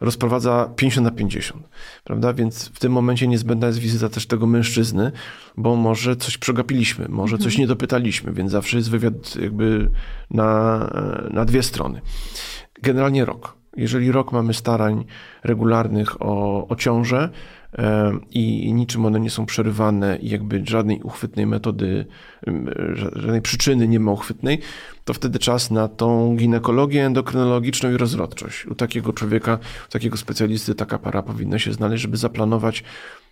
[0.00, 1.68] rozprowadza 50 na 50,
[2.04, 2.32] prawda?
[2.32, 5.12] Więc w tym momencie niezbędna jest wizyta też tego mężczyzny,
[5.56, 9.90] bo może coś przegapiliśmy, może coś nie dopytaliśmy, więc zawsze jest wywiad jakby
[10.30, 12.00] na, e, na dwie strony.
[12.82, 13.57] Generalnie rok.
[13.78, 15.04] Jeżeli rok mamy starań
[15.44, 17.30] regularnych o, o ciążę
[18.30, 22.06] i niczym one nie są przerywane i jakby żadnej uchwytnej metody,
[22.92, 24.60] żadnej przyczyny nie ma uchwytnej,
[25.04, 28.66] to wtedy czas na tą ginekologię endokrynologiczną i rozrodczość.
[28.66, 32.84] U takiego człowieka, u takiego specjalisty taka para powinna się znaleźć, żeby zaplanować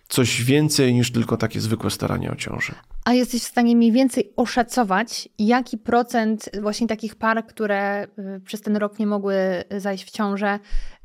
[0.07, 2.73] coś więcej niż tylko takie zwykłe starania o ciążę.
[3.05, 8.61] A jesteś w stanie mniej więcej oszacować, jaki procent właśnie takich par, które y, przez
[8.61, 9.35] ten rok nie mogły
[9.77, 10.59] zajść w ciążę,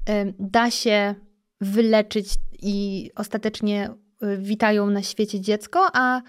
[0.09, 1.15] y, da się
[1.61, 3.91] wyleczyć i ostatecznie
[4.23, 6.23] y, witają na świecie dziecko, a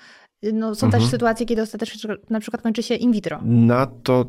[0.54, 1.04] no, są Mhm.
[1.04, 3.40] też sytuacje, kiedy ostatecznie na przykład kończy się in vitro.
[3.44, 4.26] Na to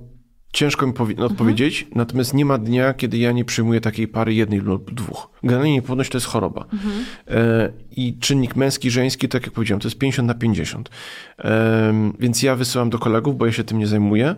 [0.55, 4.61] ciężko mi powi- odpowiedzieć, natomiast nie ma dnia, kiedy ja nie przyjmuję takiej pary jednej
[4.61, 5.29] lub dwóch.
[5.43, 6.65] Generalnie niepłodność to jest choroba.
[7.29, 10.91] E, I czynnik męski, żeński, tak jak powiedziałem, to jest 50 na 50.
[11.39, 14.35] E, więc ja wysyłam do kolegów, bo ja się tym nie zajmuję.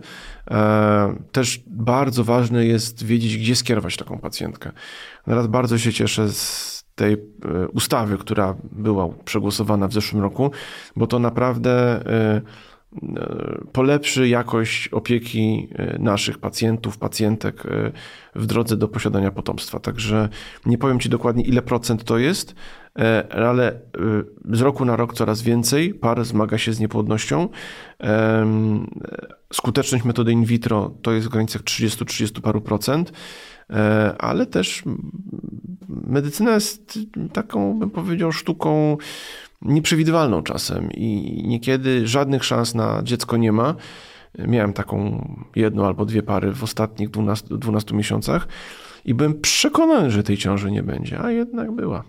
[0.50, 4.72] E, też bardzo ważne jest wiedzieć, gdzie skierować taką pacjentkę.
[5.24, 7.18] Teraz bardzo się cieszę z tej e,
[7.68, 10.50] ustawy, która była przegłosowana w zeszłym roku,
[10.96, 12.05] bo to naprawdę
[13.72, 17.92] polepszy jakość opieki e, naszych pacjentów, pacjentek e,
[18.35, 19.80] w drodze do posiadania potomstwa.
[19.80, 20.28] Także
[20.66, 22.54] nie powiem Ci dokładnie, ile procent to jest,
[22.98, 23.78] e, ale e,
[24.56, 27.48] z roku na rok coraz więcej par zmaga się z niepłodnością.
[29.52, 33.12] Skuteczność metody in vitro to jest w granicach 30-30 paru procent,
[33.70, 34.82] e, ale też
[35.88, 36.98] medycyna jest
[37.32, 38.96] taką, bym powiedział, sztuką
[39.66, 43.74] nieprzewidywalną czasem i niekiedy żadnych szans na dziecko nie ma.
[44.38, 48.48] Miałem taką jedną albo dwie pary w ostatnich 12, 12 miesiącach
[49.05, 52.05] i byłem przekonany, że tej ciąży nie będzie, a jednak była.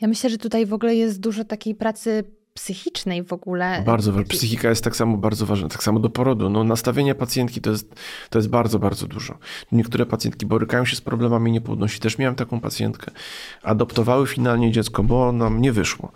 [0.00, 3.82] Ja myślę, że tutaj w ogóle jest dużo takiej pracy psychicznej w ogóle.
[3.86, 4.12] Bardzo.
[4.28, 6.50] Psychika jest tak samo bardzo ważna, tak samo do porodu.
[6.50, 7.94] No, nastawienie pacjentki to jest,
[8.30, 9.38] to jest bardzo, bardzo dużo.
[9.72, 12.00] Niektóre pacjentki borykają się z problemami niepłodności.
[12.00, 13.10] Też miałem taką pacjentkę.
[13.62, 16.12] Adoptowały finalnie dziecko, bo nam nie wyszło.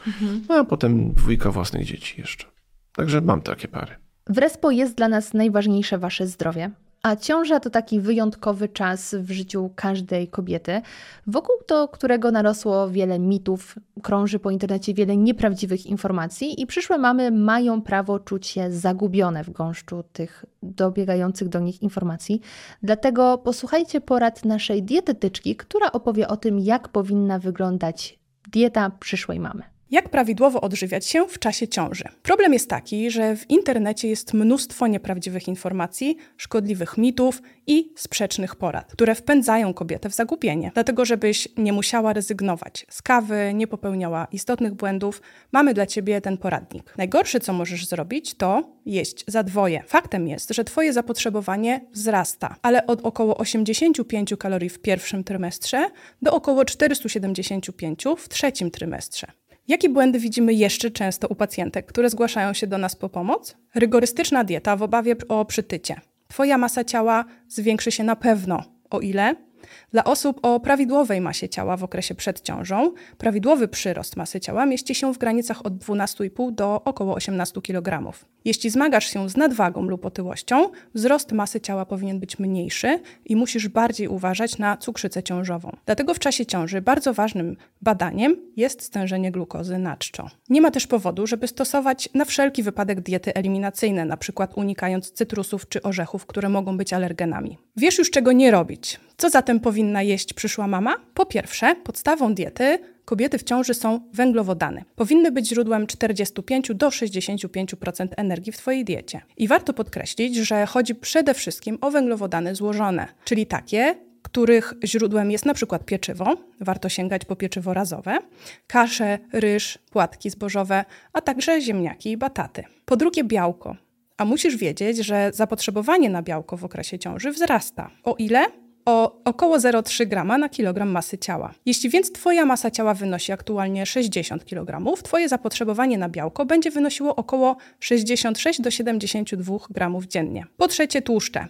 [0.49, 2.47] No, a potem dwójka własnych dzieci jeszcze.
[2.93, 3.97] Także mam takie pary.
[4.27, 6.71] W Respo jest dla nas najważniejsze wasze zdrowie.
[7.03, 10.83] A ciąża to taki wyjątkowy czas w życiu każdej kobiety,
[11.27, 17.31] wokół do którego narosło wiele mitów, krąży po internecie wiele nieprawdziwych informacji i przyszłe mamy
[17.31, 22.41] mają prawo czuć się zagubione w gąszczu tych dobiegających do nich informacji.
[22.83, 29.78] Dlatego posłuchajcie porad naszej dietetyczki, która opowie o tym, jak powinna wyglądać dieta przyszłej mamy.
[29.91, 32.05] Jak prawidłowo odżywiać się w czasie ciąży?
[32.23, 38.93] Problem jest taki, że w internecie jest mnóstwo nieprawdziwych informacji, szkodliwych mitów i sprzecznych porad,
[38.93, 40.71] które wpędzają kobietę w zagubienie.
[40.75, 45.23] Dlatego, żebyś nie musiała rezygnować z kawy, nie popełniała istotnych błędów,
[45.53, 46.95] mamy dla ciebie ten poradnik.
[46.99, 49.83] Najgorsze, co możesz zrobić, to jeść za dwoje.
[49.87, 55.91] Faktem jest, że twoje zapotrzebowanie wzrasta, ale od około 85 kalorii w pierwszym trymestrze
[56.23, 59.27] do około 475 w trzecim trymestrze.
[59.69, 63.57] Jakie błędy widzimy jeszcze często u pacjentek, które zgłaszają się do nas po pomoc?
[63.75, 66.01] Rygorystyczna dieta w obawie o przytycie.
[66.29, 68.63] Twoja masa ciała zwiększy się na pewno.
[68.91, 69.48] O ile?
[69.93, 74.95] Dla osób o prawidłowej masie ciała w okresie przed ciążą, prawidłowy przyrost masy ciała mieści
[74.95, 78.13] się w granicach od 12,5 do około 18 kg.
[78.45, 83.69] Jeśli zmagasz się z nadwagą lub otyłością, wzrost masy ciała powinien być mniejszy i musisz
[83.69, 85.77] bardziej uważać na cukrzycę ciążową.
[85.87, 90.31] Dlatego w czasie ciąży bardzo ważnym badaniem jest stężenie glukozy na czczo.
[90.49, 94.49] Nie ma też powodu, żeby stosować na wszelki wypadek diety eliminacyjne, np.
[94.55, 97.59] unikając cytrusów czy orzechów, które mogą być alergenami.
[97.77, 99.01] Wiesz już czego nie robić.
[99.21, 100.97] Co zatem powinna jeść przyszła mama?
[101.15, 104.85] Po pierwsze, podstawą diety kobiety w ciąży są węglowodany.
[104.97, 109.21] Powinny być źródłem 45 do 65% energii w Twojej diecie.
[109.37, 115.47] I warto podkreślić, że chodzi przede wszystkim o węglowodany złożone, czyli takie, których źródłem jest
[115.47, 118.19] na przykład pieczywo, warto sięgać po pieczywo razowe,
[118.67, 122.65] kasze, ryż, płatki zbożowe, a także ziemniaki i bataty.
[122.85, 123.77] Po drugie białko.
[124.17, 127.91] A musisz wiedzieć, że zapotrzebowanie na białko w okresie ciąży wzrasta.
[128.05, 128.47] O ile?
[128.89, 131.55] O około 0,3 g na kilogram masy ciała.
[131.67, 137.17] Jeśli więc Twoja masa ciała wynosi aktualnie 60 kg, Twoje zapotrzebowanie na białko będzie wynosiło
[137.17, 140.47] około 66 do 72 g dziennie.
[140.57, 141.47] Po trzecie tłuszcze.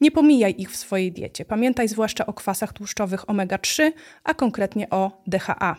[0.00, 1.44] Nie pomijaj ich w swojej diecie.
[1.44, 3.92] Pamiętaj zwłaszcza o kwasach tłuszczowych omega-3,
[4.24, 5.76] a konkretnie o DHA.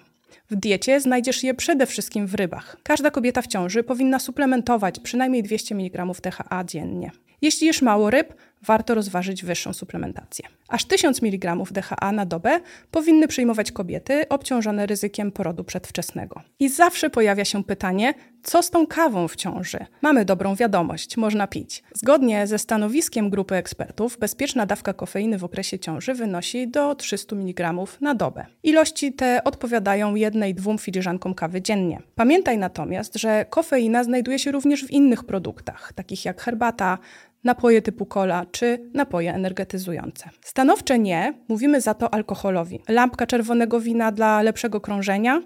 [0.49, 2.77] W diecie znajdziesz je przede wszystkim w rybach.
[2.83, 7.11] Każda kobieta w ciąży powinna suplementować przynajmniej 200 mg DHA dziennie.
[7.41, 10.47] Jeśli jesz mało ryb, warto rozważyć wyższą suplementację.
[10.67, 12.59] Aż 1000 mg DHA na dobę
[12.91, 16.41] powinny przyjmować kobiety obciążone ryzykiem porodu przedwczesnego.
[16.59, 19.85] I zawsze pojawia się pytanie, co z tą kawą w ciąży?
[20.01, 21.83] Mamy dobrą wiadomość, można pić.
[21.93, 27.73] Zgodnie ze stanowiskiem grupy ekspertów, bezpieczna dawka kofeiny w okresie ciąży wynosi do 300 mg
[28.01, 28.45] na dobę.
[28.63, 32.01] Ilości te odpowiadają jednej, dwóm filiżankom kawy dziennie.
[32.15, 36.97] Pamiętaj natomiast, że kofeina znajduje się również w innych produktach, takich jak herbata,
[37.43, 40.29] napoje typu cola czy napoje energetyzujące.
[40.41, 42.79] Stanowcze nie mówimy za to alkoholowi.
[42.89, 45.41] Lampka czerwonego wina dla lepszego krążenia?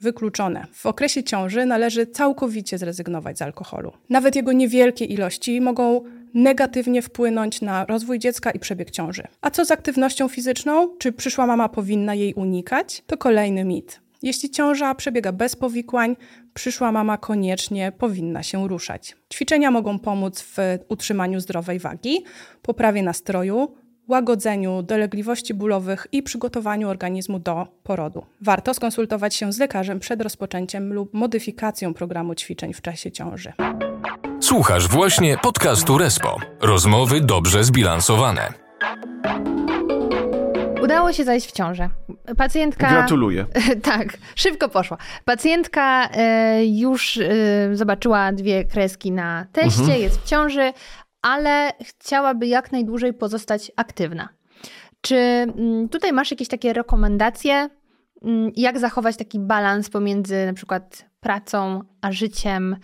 [0.00, 0.66] Wykluczone.
[0.72, 3.92] W okresie ciąży należy całkowicie zrezygnować z alkoholu.
[4.10, 6.00] Nawet jego niewielkie ilości mogą
[6.34, 9.22] negatywnie wpłynąć na rozwój dziecka i przebieg ciąży.
[9.40, 10.96] A co z aktywnością fizyczną?
[10.98, 13.02] Czy przyszła mama powinna jej unikać?
[13.06, 14.00] To kolejny mit.
[14.22, 16.16] Jeśli ciąża przebiega bez powikłań,
[16.54, 19.16] przyszła mama koniecznie powinna się ruszać.
[19.32, 20.56] Ćwiczenia mogą pomóc w
[20.88, 22.24] utrzymaniu zdrowej wagi,
[22.62, 23.74] poprawie nastroju,
[24.08, 28.26] łagodzeniu dolegliwości bólowych i przygotowaniu organizmu do porodu.
[28.40, 33.52] Warto skonsultować się z lekarzem przed rozpoczęciem lub modyfikacją programu ćwiczeń w czasie ciąży.
[34.40, 36.36] Słuchasz właśnie podcastu Respo.
[36.60, 38.52] Rozmowy dobrze zbilansowane.
[40.84, 41.88] Udało się zajść w ciążę.
[42.36, 42.88] Pacjentka.
[42.88, 43.46] Gratuluję.
[43.92, 44.96] tak, szybko poszła.
[45.24, 47.30] Pacjentka e, już e,
[47.72, 50.00] zobaczyła dwie kreski na teście, mhm.
[50.00, 50.72] jest w ciąży,
[51.22, 54.28] ale chciałaby jak najdłużej pozostać aktywna.
[55.00, 57.68] Czy mm, tutaj masz jakieś takie rekomendacje,
[58.22, 62.76] mm, jak zachować taki balans pomiędzy na przykład pracą a życiem,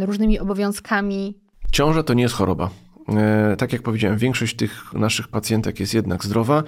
[0.00, 1.40] różnymi obowiązkami?
[1.72, 2.70] Ciąża to nie jest choroba.
[3.08, 6.62] E, tak jak powiedziałem, większość tych naszych pacjentek jest jednak zdrowa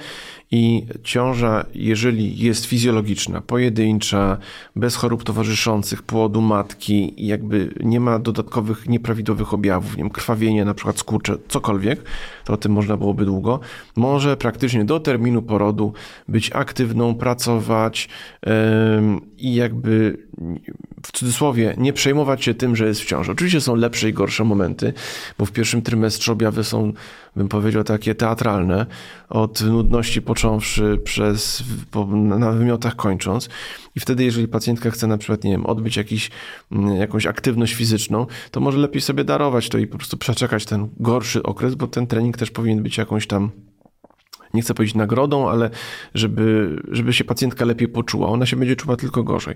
[0.51, 4.39] i ciąża, jeżeli jest fizjologiczna, pojedyncza,
[4.77, 10.75] bez chorób towarzyszących, płodu matki, jakby nie ma dodatkowych nieprawidłowych objawów, nie wiem, krwawienie, na
[10.75, 12.03] przykład skurcze, cokolwiek,
[12.45, 13.61] to o tym można byłoby długo,
[13.97, 15.93] może praktycznie do terminu porodu
[16.29, 18.09] być aktywną, pracować
[18.47, 18.53] yy,
[19.39, 20.29] i jakby
[21.03, 23.33] w cudzysłowie, nie przejmować się tym, że jest w ciąży.
[23.33, 24.93] Oczywiście są lepsze i gorsze momenty,
[25.39, 26.93] bo w pierwszym trymestrze objawy są,
[27.37, 28.87] bym powiedział, takie teatralne,
[29.29, 33.49] od nudności począwszy przez, po, na wymiotach kończąc.
[33.95, 36.31] I wtedy, jeżeli pacjentka chce na przykład, nie wiem, odbyć jakiś,
[36.73, 40.89] mm, jakąś aktywność fizyczną, to może lepiej sobie darować to i po prostu przeczekać ten
[41.01, 43.51] gorszy okres, bo ten trening też powinien być jakąś tam
[44.55, 45.71] nie chcę powiedzieć nagrodą, ale
[46.15, 48.29] żeby, żeby się pacjentka lepiej poczuła.
[48.29, 49.55] Ona się będzie czuła tylko gorzej.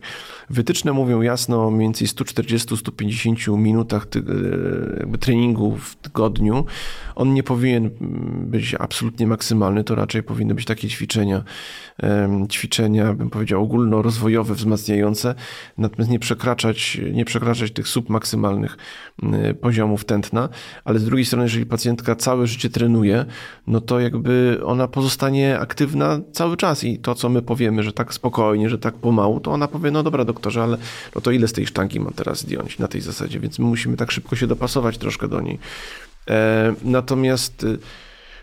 [0.50, 4.22] Wytyczne mówią jasno o mniej więcej 140-150 minutach ty,
[5.20, 6.64] treningu w tygodniu.
[7.14, 7.90] On nie powinien
[8.46, 11.44] być absolutnie maksymalny, to raczej powinny być takie ćwiczenia,
[12.50, 15.34] ćwiczenia, bym powiedział, ogólnorozwojowe, wzmacniające,
[15.78, 18.76] natomiast nie przekraczać, nie przekraczać tych submaksymalnych
[19.60, 20.48] poziomów tętna,
[20.84, 23.24] ale z drugiej strony, jeżeli pacjentka całe życie trenuje,
[23.66, 28.14] no to jakby ona pozostanie aktywna cały czas i to, co my powiemy, że tak
[28.14, 30.78] spokojnie, że tak pomału, to ona powie, no dobra doktorze, ale
[31.14, 33.96] no to ile z tej sztangi mam teraz zdjąć na tej zasadzie, więc my musimy
[33.96, 35.58] tak szybko się dopasować troszkę do niej.
[36.30, 37.78] E, natomiast y,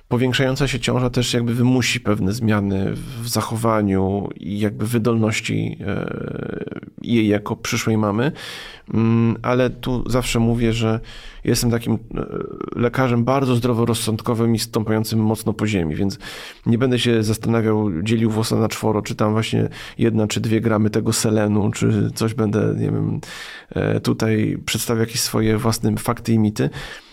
[0.10, 6.66] powiększająca się ciąża też jakby wymusi pewne zmiany w zachowaniu i jakby wydolności e,
[7.02, 8.32] jej jako przyszłej mamy,
[8.94, 11.00] mm, ale tu zawsze mówię, że
[11.44, 11.98] jestem takim e,
[12.76, 16.20] lekarzem bardzo zdroworozsądkowym i stąpającym mocno po ziemi, więc
[16.66, 20.90] nie będę się zastanawiał, dzielił włosa na czworo, czy tam właśnie jedna czy dwie gramy
[20.90, 23.20] tego selenu, czy coś będę, nie wiem,
[24.04, 26.70] tutaj przedstawiał jakieś swoje własne fakty i mity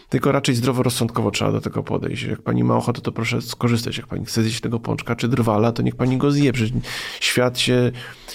[0.08, 2.22] tylko raczej zdroworozsądkowo trzeba do tego podejść.
[2.22, 3.96] Jak pani ma ochotę, to proszę skorzystać.
[3.96, 6.52] Jak pani chce zjeść tego pączka czy drwala, to niech pani go zje.
[6.52, 6.72] Przecież
[7.20, 7.92] świat się,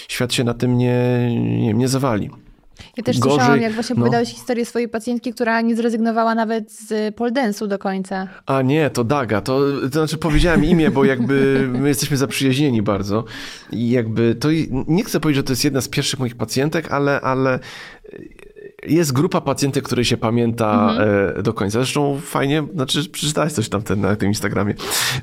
[0.07, 2.30] świat się na tym nie, nie, nie zawali.
[2.97, 4.01] Ja też Gorzej, słyszałam, jak właśnie no.
[4.01, 8.28] opowiadałeś historię swojej pacjentki, która nie zrezygnowała nawet z poldensu do końca.
[8.45, 9.41] A nie, to Daga.
[9.41, 13.24] To, to znaczy powiedziałem imię, bo jakby my jesteśmy zaprzyjaźnieni bardzo.
[13.72, 14.49] I jakby to
[14.88, 17.59] nie chcę powiedzieć, że to jest jedna z pierwszych moich pacjentek, ale, ale
[18.88, 21.43] jest grupa pacjentek, której się pamięta mhm.
[21.43, 21.79] do końca.
[21.79, 24.73] Zresztą fajnie, znaczy przeczytałeś coś tam ten, na tym Instagramie.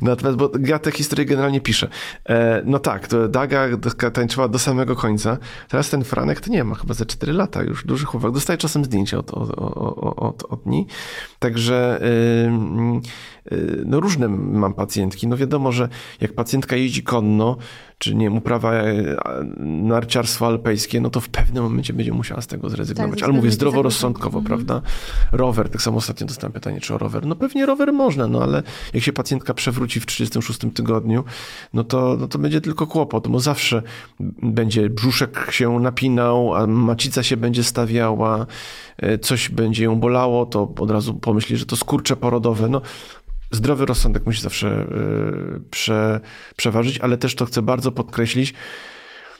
[0.02, 1.88] Natomiast, bo ja tę historię generalnie piszę.
[2.28, 3.68] E, no tak, to Daga
[4.12, 5.38] tańczyła do samego końca.
[5.68, 8.32] Teraz ten Franek to nie ma, chyba za 4 lata już dużych uwag.
[8.32, 9.50] Dostaje czasem zdjęcia od, od,
[10.16, 10.86] od, od niej.
[11.38, 12.00] Także
[13.84, 15.26] no różne mam pacjentki.
[15.28, 15.88] No wiadomo, że
[16.20, 17.56] jak pacjentka jeździ konno,
[17.99, 18.94] czy nie uprawa e,
[19.61, 23.20] narciarstwo alpejskie, no to w pewnym momencie będzie musiała z tego zrezygnować.
[23.20, 24.44] Tak, Ale mówię zdroworozsądkowo, mhm.
[24.44, 24.88] prawda?
[25.32, 27.26] Rower, tak samo ostatnio dostałem pytanie, czy o rower.
[27.26, 28.62] No pewnie rower można, no ale
[28.94, 31.24] jak się pacjentka przewróci w 36 tygodniu,
[31.74, 33.82] no to, no to będzie tylko kłopot, bo zawsze
[34.42, 38.46] będzie brzuszek się napinał, a macica się będzie stawiała,
[38.96, 42.68] e, coś będzie ją bolało, to od razu pomyśli, że to skurcze porodowe.
[42.68, 42.82] No
[43.51, 44.86] zdrowy rozsądek musi zawsze e,
[45.70, 46.20] prze,
[46.57, 48.55] przeważyć, ale też to chcę bardzo podkreślić.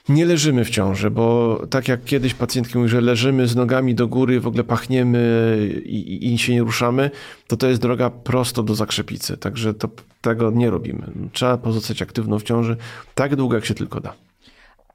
[0.09, 4.09] Nie leżymy w ciąży, bo tak jak kiedyś pacjentki mówiły, że leżymy z nogami do
[4.09, 7.11] góry, w ogóle pachniemy i, i się nie ruszamy,
[7.47, 9.37] to to jest droga prosto do zakrzepicy.
[9.37, 9.89] Także to,
[10.21, 11.13] tego nie robimy.
[11.33, 12.77] Trzeba pozostać aktywną w ciąży
[13.15, 14.15] tak długo, jak się tylko da.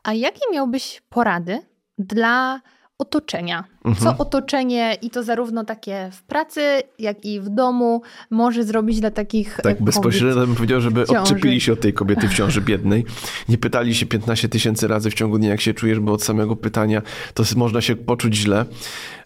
[0.04, 1.60] A jakie miałbyś porady
[1.98, 2.62] dla
[3.04, 3.64] otoczenia.
[3.86, 3.96] Mhm.
[3.96, 6.62] Co otoczenie, i to zarówno takie w pracy,
[7.00, 9.60] jak i w domu, może zrobić dla takich.
[9.64, 13.06] Tak, bezpośrednio bym powiedział, żeby odczepili się od tej kobiety w ciąży biednej.
[13.50, 16.56] Nie pytali się 15 tysięcy razy w ciągu dnia, jak się czujesz, bo od samego
[16.56, 17.02] pytania
[17.34, 18.66] to można się poczuć źle.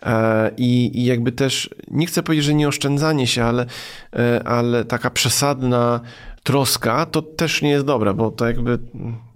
[0.04, 3.66] E, I, I, jakby też, nie chcę powiedzieć, że nie oszczędzanie się, ale,
[4.14, 6.00] e, ale taka przesadna
[6.48, 8.80] troska, to też nie jest dobre, bo to jakby,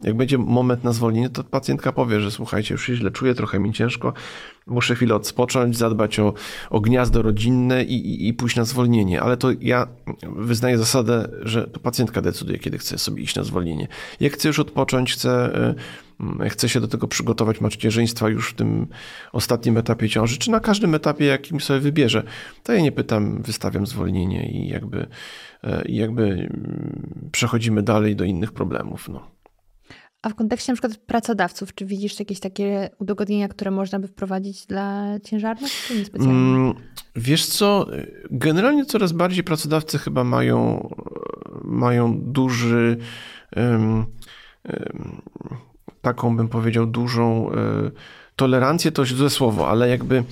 [0.04, 3.60] jak będzie moment na zwolnienie, to pacjentka powie, że słuchajcie, już się źle czuję, trochę
[3.60, 4.14] mi ciężko,
[4.68, 6.34] muszę chwilę odpocząć, zadbać o,
[6.70, 9.22] o gniazdo rodzinne i, i, i pójść na zwolnienie.
[9.22, 9.88] Ale to ja
[10.36, 13.88] wyznaję zasadę, że to pacjentka decyduje, kiedy chce sobie iść na zwolnienie.
[14.20, 15.56] Jak chce już odpocząć, chce,
[16.40, 18.88] e, chce się do tego przygotować macierzyństwa już w tym
[19.32, 22.24] ostatnim etapie ciąży, czy na każdym etapie, jakim sobie wybierze,
[22.64, 25.08] to ja nie pytam, wystawiam zwolnienie i jakby,
[25.86, 29.10] i jakby mm, przechodzimy dalej do innych problemów.
[29.10, 29.32] No.
[30.22, 34.66] A w kontekście na przykład pracodawców, czy widzisz jakieś takie udogodnienia, które można by wprowadzić
[34.66, 36.34] dla ciężarnych, czy nie specjalnie?
[36.34, 36.74] Mm,
[37.16, 37.88] wiesz co,
[38.32, 40.90] generalnie coraz bardziej pracodawcy chyba mają,
[41.64, 42.98] mają duży,
[46.02, 47.92] taką bym powiedział, dużą um,
[48.36, 50.24] tolerancję, to złe słowo, ale jakby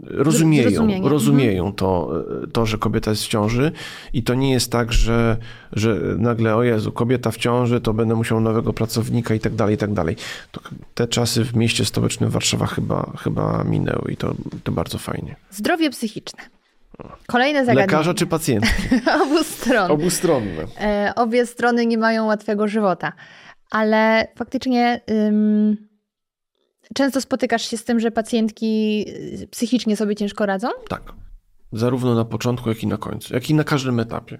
[0.00, 1.74] rozumieją, rozumieją mhm.
[1.74, 2.12] to,
[2.52, 3.72] to, że kobieta jest w ciąży
[4.12, 5.36] i to nie jest tak, że,
[5.72, 9.74] że nagle, o Jezu, kobieta w ciąży, to będę musiał nowego pracownika i tak dalej,
[9.74, 10.16] i tak dalej.
[10.52, 10.60] To
[10.94, 14.34] te czasy w mieście stołecznym Warszawa chyba, chyba minęły i to,
[14.64, 15.36] to bardzo fajnie.
[15.50, 16.42] Zdrowie psychiczne.
[17.26, 17.86] Kolejne zagadnienie.
[17.86, 18.26] Lekarza czy
[19.58, 19.90] stron.
[19.90, 20.66] Obustronne.
[20.80, 23.12] E, obie strony nie mają łatwego żywota,
[23.70, 25.00] ale faktycznie...
[25.10, 25.93] Ym
[26.94, 29.04] często spotykasz się z tym, że pacjentki
[29.42, 30.68] y, psychicznie sobie ciężko radzą?
[30.88, 31.12] Tak.
[31.72, 34.38] Zarówno na początku, jak i na końcu, jak i na każdym etapie.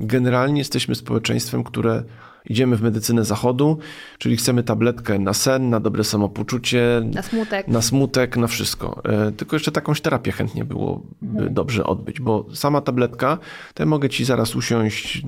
[0.00, 2.04] Generalnie jesteśmy społeczeństwem, które
[2.50, 3.78] idziemy w medycynę zachodu,
[4.18, 9.02] czyli chcemy tabletkę na sen, na dobre samopoczucie, na smutek, na, smutek, na wszystko.
[9.04, 11.54] E, tylko jeszcze takąś terapię chętnie było mhm.
[11.54, 13.38] dobrze odbyć, bo sama tabletka,
[13.74, 15.22] to ja mogę ci zaraz usiąść,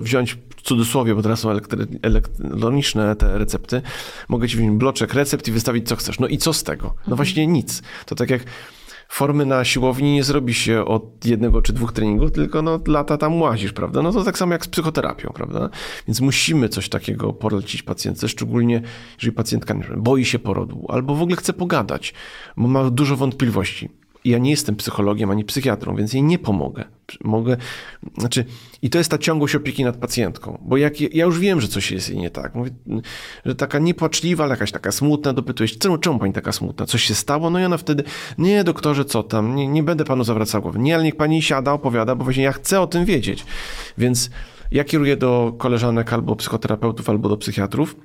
[0.00, 1.50] wziąć w cudzysłowie, bo teraz są
[2.02, 3.82] elektroniczne te recepty,
[4.28, 6.20] mogę ci wziąć bloczek recept i wystawić co chcesz.
[6.20, 6.86] No i co z tego?
[6.86, 7.16] No mhm.
[7.16, 7.82] właśnie nic.
[8.06, 8.42] To tak jak
[9.08, 13.40] formy na siłowni nie zrobi się od jednego czy dwóch treningów, tylko no, lata tam
[13.42, 14.02] łazisz, prawda?
[14.02, 15.70] No to tak samo jak z psychoterapią, prawda?
[16.06, 18.82] Więc musimy coś takiego polecić pacjentce, szczególnie
[19.14, 22.14] jeżeli pacjentka boi się porodu albo w ogóle chce pogadać,
[22.56, 23.88] bo ma dużo wątpliwości
[24.24, 26.84] ja nie jestem psychologiem ani psychiatrą, więc jej nie pomogę.
[27.24, 27.56] Mogę,
[28.18, 28.44] znaczy,
[28.82, 31.90] i to jest ta ciągłość opieki nad pacjentką, bo jak ja już wiem, że coś
[31.90, 32.54] jest jej nie tak.
[32.54, 32.70] Mówię,
[33.46, 36.86] że taka niepłaczliwa, ale jakaś taka smutna, dopytujesz, czemu, czemu pani taka smutna?
[36.86, 37.50] Coś się stało?
[37.50, 38.04] No i ona wtedy,
[38.38, 40.78] nie doktorze, co tam, nie, nie będę panu zawracał głowy.
[40.78, 43.44] Nie, ale niech pani siada, opowiada, bo właśnie ja chcę o tym wiedzieć.
[43.98, 44.30] Więc
[44.72, 47.96] ja kieruję do koleżanek albo psychoterapeutów, albo do psychiatrów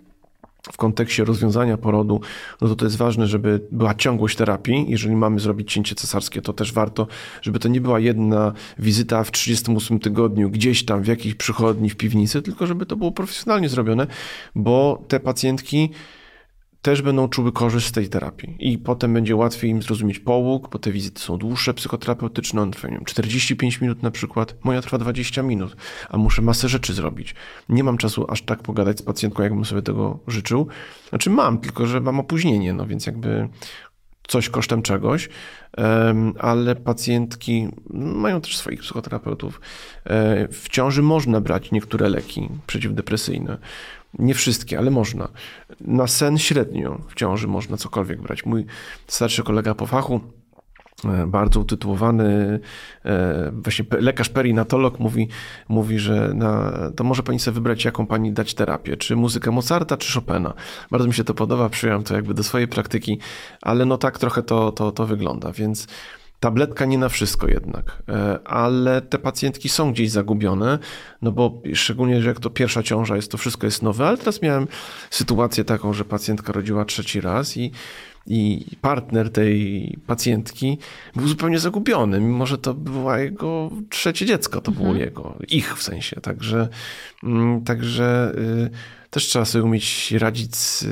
[0.71, 2.21] w kontekście rozwiązania porodu,
[2.61, 4.85] no to to jest ważne, żeby była ciągłość terapii.
[4.87, 7.07] Jeżeli mamy zrobić cięcie cesarskie, to też warto,
[7.41, 11.95] żeby to nie była jedna wizyta w 38 tygodniu gdzieś tam w jakiejś przychodni, w
[11.95, 14.07] piwnicy, tylko żeby to było profesjonalnie zrobione,
[14.55, 15.89] bo te pacjentki
[16.83, 18.55] też będą czuły korzyść z tej terapii.
[18.59, 23.03] I potem będzie łatwiej im zrozumieć połóg, bo te wizyty są dłuższe, psychoterapeutyczne, one trwają
[23.05, 25.75] 45 minut na przykład, moja trwa 20 minut,
[26.09, 27.35] a muszę masę rzeczy zrobić.
[27.69, 30.67] Nie mam czasu aż tak pogadać z pacjentką, jakbym sobie tego życzył.
[31.09, 33.49] Znaczy mam, tylko że mam opóźnienie, no więc jakby
[34.27, 35.29] coś kosztem czegoś,
[36.39, 39.61] ale pacjentki mają też swoich psychoterapeutów.
[40.05, 43.57] E, w ciąży można brać niektóre leki przeciwdepresyjne.
[44.19, 45.27] Nie wszystkie, ale można.
[45.81, 48.45] Na sen średnio w ciąży można cokolwiek brać.
[48.45, 48.65] Mój
[49.07, 50.21] starszy kolega po fachu,
[51.05, 52.59] e, bardzo utytułowany
[53.05, 55.27] e, właśnie lekarz perinatolog mówi,
[55.69, 59.97] mówi że na, to może pani sobie wybrać, jaką pani dać terapię, czy muzykę Mozarta,
[59.97, 60.53] czy Chopina.
[60.91, 63.19] Bardzo mi się to podoba, przyjąłem to jakby do swojej praktyki,
[63.61, 65.87] ale no tak trochę to, to, to wygląda, więc
[66.43, 70.79] Tabletka nie na wszystko jednak, e, ale te pacjentki są gdzieś zagubione,
[71.21, 74.41] no bo szczególnie, że jak to pierwsza ciąża jest, to wszystko jest nowe, ale teraz
[74.41, 74.67] miałem
[75.09, 77.71] sytuację taką, że pacjentka rodziła trzeci raz i,
[78.27, 80.77] i partner tej pacjentki
[81.15, 85.05] był zupełnie zagubiony, mimo że to było jego trzecie dziecko, to było mhm.
[85.05, 86.69] jego, ich w sensie, także,
[87.23, 88.69] mm, także y,
[89.09, 90.85] też trzeba sobie umieć radzić z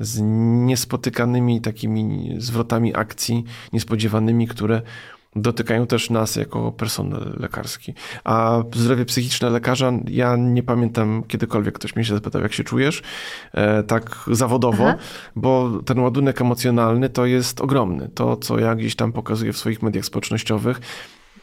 [0.00, 0.20] z
[0.66, 4.82] niespotykanymi takimi zwrotami akcji, niespodziewanymi, które
[5.36, 7.94] dotykają też nas jako personel lekarski.
[8.24, 13.02] A zdrowie psychiczne lekarza, ja nie pamiętam kiedykolwiek ktoś mnie się zapytał, jak się czujesz,
[13.52, 14.98] e, tak zawodowo, Aha.
[15.36, 18.08] bo ten ładunek emocjonalny to jest ogromny.
[18.14, 20.80] To, co ja gdzieś tam pokazuję w swoich mediach społecznościowych,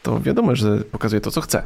[0.02, 1.62] to wiadomo, że pokazuję to, co chcę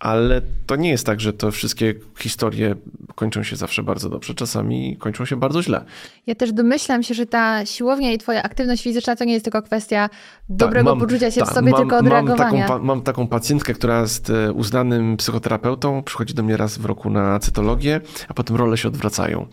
[0.00, 2.74] ale to nie jest tak, że to wszystkie historie
[3.14, 4.34] kończą się zawsze bardzo dobrze.
[4.34, 5.84] Czasami kończą się bardzo źle.
[6.26, 9.62] Ja też domyślam się, że ta siłownia i twoja aktywność fizyczna to nie jest tylko
[9.62, 10.10] kwestia
[10.48, 12.58] dobrego tak, mam, poczucia się tak, w sobie, mam, tylko odreagowania.
[12.58, 16.84] Mam taką, mam taką pacjentkę, która jest e, uznanym psychoterapeutą, przychodzi do mnie raz w
[16.84, 19.46] roku na cytologię, a potem role się odwracają.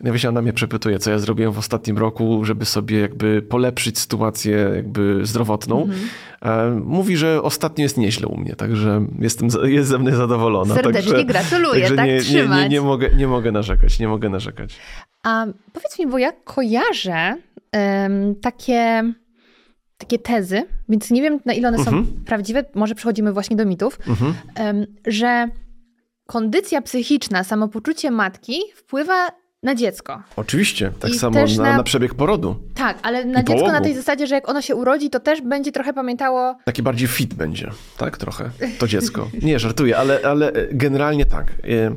[0.00, 4.70] Wiecie, ona mnie przepytuje, co ja zrobiłem w ostatnim roku, żeby sobie jakby polepszyć sytuację
[4.74, 5.82] jakby zdrowotną.
[5.82, 6.00] Mhm.
[6.42, 10.74] E, mówi, że ostatnio jest nieźle u mnie, także jestem, jest ze mnie zadowolona.
[10.74, 12.58] Serdecznie także, gratuluję, także tak nie, trzymać.
[12.58, 14.76] Nie, nie, nie, mogę, nie mogę narzekać, nie mogę narzekać.
[15.22, 17.36] A powiedz mi, bo ja kojarzę
[17.72, 19.12] um, takie
[19.98, 22.06] takie tezy, więc nie wiem na ile one mhm.
[22.06, 24.86] są prawdziwe, może przechodzimy właśnie do mitów, mhm.
[25.06, 25.48] że
[26.26, 29.28] kondycja psychiczna, samopoczucie matki wpływa
[29.64, 30.22] na dziecko.
[30.36, 32.56] Oczywiście, tak I samo na, na, na, przebieg porodu.
[32.74, 33.72] Tak, ale na dziecko połogu.
[33.72, 36.56] na tej zasadzie, że jak ono się urodzi, to też będzie trochę pamiętało...
[36.64, 38.18] Taki bardziej fit będzie, tak?
[38.18, 39.30] Trochę, to dziecko.
[39.42, 41.52] Nie, żartuję, ale, ale generalnie tak.
[41.64, 41.94] E,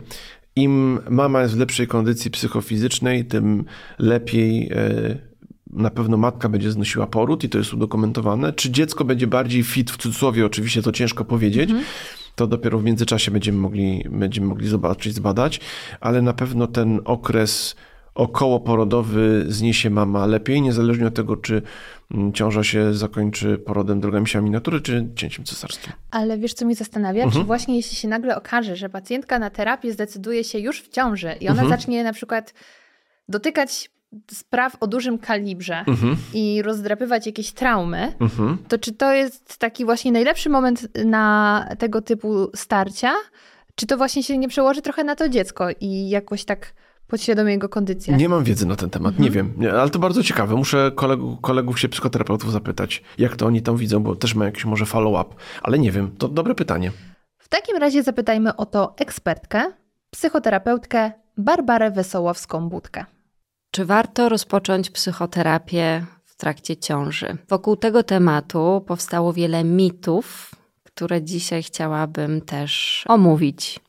[0.55, 3.65] Im mama jest w lepszej kondycji psychofizycznej, tym
[3.99, 5.27] lepiej e,
[5.73, 8.53] na pewno matka będzie znosiła poród i to jest udokumentowane.
[8.53, 11.85] Czy dziecko będzie bardziej fit, w cudzysłowie oczywiście to ciężko powiedzieć, mhm
[12.37, 15.59] to dopiero w międzyczasie będziemy mogli, będziemy mogli zobaczyć, zbadać,
[15.99, 17.75] ale na pewno ten okres
[18.15, 21.61] okołoporodowy zniesie mama lepiej, niezależnie od tego, czy
[22.11, 25.93] mm, ciąża się zakończy porodem drogami siami natury, czy cięciem cesarskim.
[26.11, 27.23] Ale wiesz, co mnie zastanawia?
[27.23, 27.41] Mhm.
[27.41, 31.35] Czy właśnie jeśli się nagle okaże, że pacjentka na terapię zdecyduje się już w ciąży
[31.41, 31.69] i ona mhm.
[31.69, 32.53] zacznie na przykład
[33.29, 33.89] dotykać
[34.31, 36.17] spraw o dużym kalibrze mhm.
[36.33, 38.57] i rozdrapywać jakieś traumy, mhm.
[38.67, 43.13] to czy to jest taki właśnie najlepszy moment na tego typu starcia?
[43.75, 46.73] Czy to właśnie się nie przełoży trochę na to dziecko i jakoś tak
[47.07, 48.17] podświadomie jego kondycję.
[48.17, 49.23] Nie mam wiedzy na ten temat, mhm.
[49.23, 50.55] nie wiem, nie, ale to bardzo ciekawe.
[50.55, 54.65] Muszę kolegów, kolegów się psychoterapeutów zapytać, jak to oni tam widzą, bo też mają jakiś
[54.65, 56.91] może follow-up, ale nie wiem, to dobre pytanie.
[57.37, 59.63] W takim razie zapytajmy o to ekspertkę,
[60.11, 63.05] psychoterapeutkę Barbarę Wesołowską-Budkę.
[63.77, 67.37] Czy warto rozpocząć psychoterapię w trakcie ciąży?
[67.49, 73.79] Wokół tego tematu powstało wiele mitów, które dzisiaj chciałabym też omówić.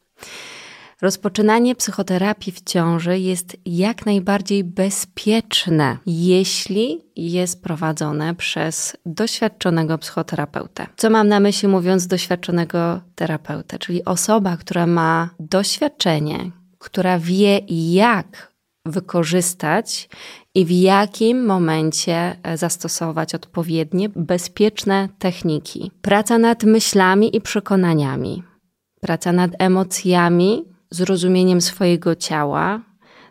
[1.02, 10.86] Rozpoczynanie psychoterapii w ciąży jest jak najbardziej bezpieczne, jeśli jest prowadzone przez doświadczonego psychoterapeutę.
[10.96, 18.57] Co mam na myśli mówiąc doświadczonego terapeutę, czyli osoba, która ma doświadczenie, która wie, jak
[18.90, 20.08] wykorzystać
[20.54, 25.90] i w jakim momencie zastosować odpowiednie, bezpieczne techniki.
[26.02, 28.42] Praca nad myślami i przekonaniami,
[29.00, 32.87] praca nad emocjami, zrozumieniem swojego ciała,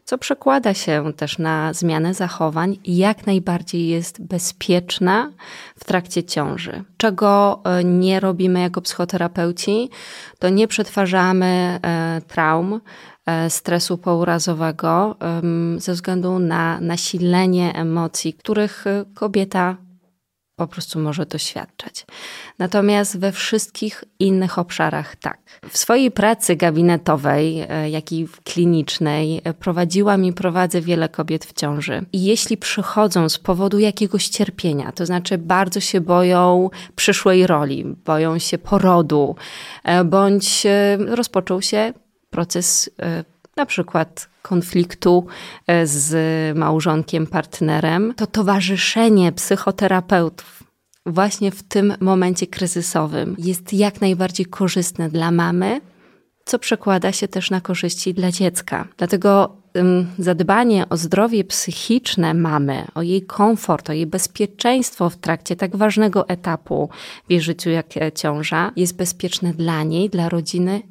[0.07, 5.31] co przekłada się też na zmianę zachowań jak najbardziej jest bezpieczna
[5.79, 6.83] w trakcie ciąży.
[6.97, 9.89] Czego e, nie robimy jako psychoterapeuci,
[10.39, 12.81] to nie przetwarzamy e, traum,
[13.25, 15.15] e, stresu pourazowego
[15.77, 19.77] ze względu na nasilenie emocji, których kobieta
[20.57, 22.05] po prostu może doświadczać.
[22.59, 25.37] Natomiast we wszystkich innych obszarach tak.
[25.69, 31.53] W swojej pracy gabinetowej, e, jak i klinicznej e, prowadziłam i prowadzę wiele kobiet w
[31.53, 32.05] ciąży.
[32.13, 38.39] I jeśli przychodzą z powodu jakiegoś cierpienia, to znaczy bardzo się boją przyszłej roli, boją
[38.39, 39.35] się porodu,
[39.83, 40.63] e, bądź
[40.97, 41.93] rozpoczął się
[42.29, 42.89] proces
[43.57, 45.27] na przykład konfliktu
[45.67, 50.63] e, z małżonkiem, partnerem, to towarzyszenie psychoterapeutów
[51.05, 55.81] właśnie w tym momencie kryzysowym jest jak najbardziej korzystne dla mamy,
[56.45, 58.87] co przekłada się też na korzyści dla dziecka.
[58.97, 59.57] Dlatego
[60.19, 66.29] zadbanie o zdrowie psychiczne mamy, o jej komfort, o jej bezpieczeństwo w trakcie tak ważnego
[66.29, 66.89] etapu
[67.27, 70.81] w jej życiu jak e, ciąża jest bezpieczne dla niej, dla rodziny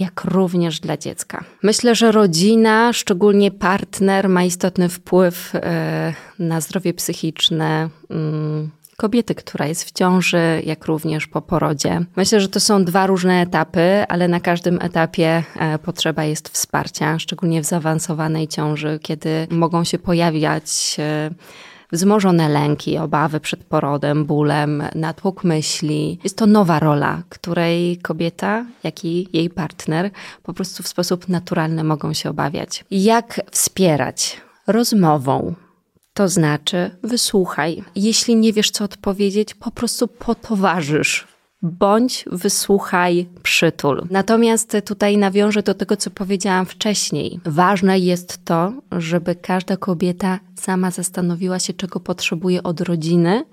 [0.00, 1.44] jak również dla dziecka.
[1.62, 9.66] Myślę, że rodzina, szczególnie partner, ma istotny wpływ e, na zdrowie psychiczne mm, kobiety, która
[9.66, 12.00] jest w ciąży, jak również po porodzie.
[12.16, 17.18] Myślę, że to są dwa różne etapy, ale na każdym etapie e, potrzeba jest wsparcia,
[17.18, 21.30] szczególnie w zaawansowanej ciąży, kiedy mogą się pojawiać e,
[21.94, 26.18] wzmożone lęki, obawy przed porodem, bólem, natłok myśli.
[26.24, 30.10] Jest to nowa rola, której kobieta, jak i jej partner
[30.42, 32.84] po prostu w sposób naturalny mogą się obawiać.
[32.90, 34.40] Jak wspierać?
[34.66, 35.54] Rozmową,
[36.14, 37.84] to znaczy, wysłuchaj.
[37.96, 41.33] Jeśli nie wiesz, co odpowiedzieć, po prostu potowarzysz
[41.64, 44.02] bądź wysłuchaj, przytul.
[44.10, 47.40] Natomiast tutaj nawiążę do tego, co powiedziałam wcześniej.
[47.44, 53.44] Ważne jest to, żeby każda kobieta sama zastanowiła się, czego potrzebuje od rodziny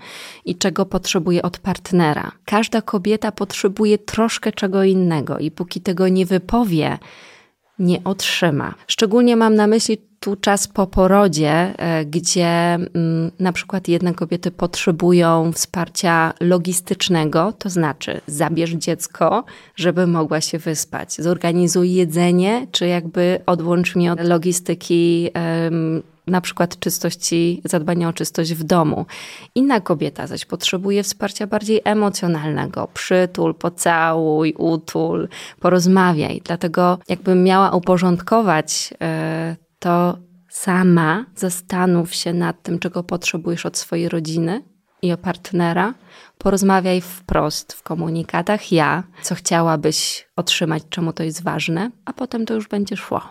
[0.45, 2.31] i czego potrzebuje od partnera.
[2.45, 6.97] Każda kobieta potrzebuje troszkę czego innego i póki tego nie wypowie,
[7.79, 8.73] nie otrzyma.
[8.87, 14.51] Szczególnie mam na myśli tu czas po porodzie, e, gdzie mm, na przykład jedne kobiety
[14.51, 19.43] potrzebują wsparcia logistycznego, to znaczy zabierz dziecko,
[19.75, 25.29] żeby mogła się wyspać, zorganizuj jedzenie, czy jakby odłącz mnie od logistyki
[26.27, 29.05] na przykład czystości, zadbania o czystość w domu.
[29.55, 32.87] Inna kobieta zaś potrzebuje wsparcia bardziej emocjonalnego.
[32.93, 35.27] Przytul, pocałuj, utul,
[35.59, 36.41] porozmawiaj.
[36.45, 40.17] Dlatego jakbym miała uporządkować e, to
[40.49, 44.63] sama zastanów się nad tym, czego potrzebujesz od swojej rodziny
[45.01, 45.93] i o partnera.
[46.37, 52.53] Porozmawiaj wprost w komunikatach ja, co chciałabyś otrzymać, czemu to jest ważne, a potem to
[52.53, 53.21] już będzie szło.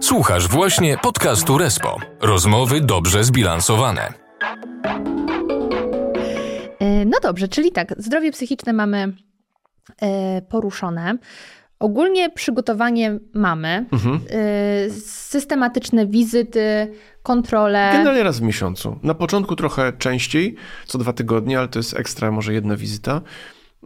[0.00, 1.96] Słuchasz właśnie podcastu Respo.
[2.20, 4.12] Rozmowy dobrze zbilansowane.
[6.78, 9.12] E, no dobrze, czyli tak, zdrowie psychiczne mamy
[10.02, 11.18] e, poruszone.
[11.78, 14.20] Ogólnie przygotowanie mamy, mhm.
[14.86, 16.92] y, systematyczne wizyty,
[17.22, 17.90] kontrole.
[17.92, 18.98] Generalnie raz w miesiącu.
[19.02, 20.56] Na początku trochę częściej,
[20.86, 23.20] co dwa tygodnie, ale to jest ekstra, może jedna wizyta.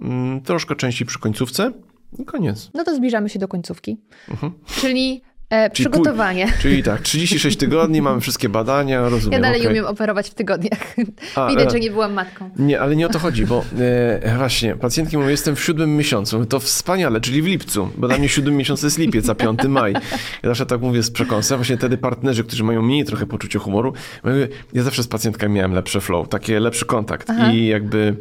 [0.03, 1.73] Mm, troszkę częściej przy końcówce
[2.19, 2.71] i koniec.
[2.75, 4.01] No to zbliżamy się do końcówki.
[4.31, 4.53] Mhm.
[4.67, 6.47] Czyli E, czyli przygotowanie.
[6.61, 9.33] Czyli tak, 36 tygodni, mamy wszystkie badania, rozumiem.
[9.33, 9.73] Ja dalej okay.
[9.73, 10.95] umiem operować w tygodniach.
[11.35, 12.51] A, Widać, e, że nie byłam matką.
[12.59, 16.47] Nie, ale nie o to chodzi, bo e, właśnie, pacjentki mówią, jestem w siódmym miesiącu.
[16.47, 19.69] To wspaniale, czyli w lipcu, bo dla mnie siódmy miesiąc to jest lipiec, a piąty
[19.69, 19.93] maj.
[19.93, 20.01] Ja
[20.43, 21.59] zawsze tak mówię z przekąsem.
[21.59, 23.93] Właśnie wtedy partnerzy, którzy mają mniej trochę poczucie humoru,
[24.25, 27.31] mówię, ja zawsze z pacjentkami miałem lepsze flow, taki lepszy kontakt.
[27.31, 27.53] Aha.
[27.53, 28.17] I jakby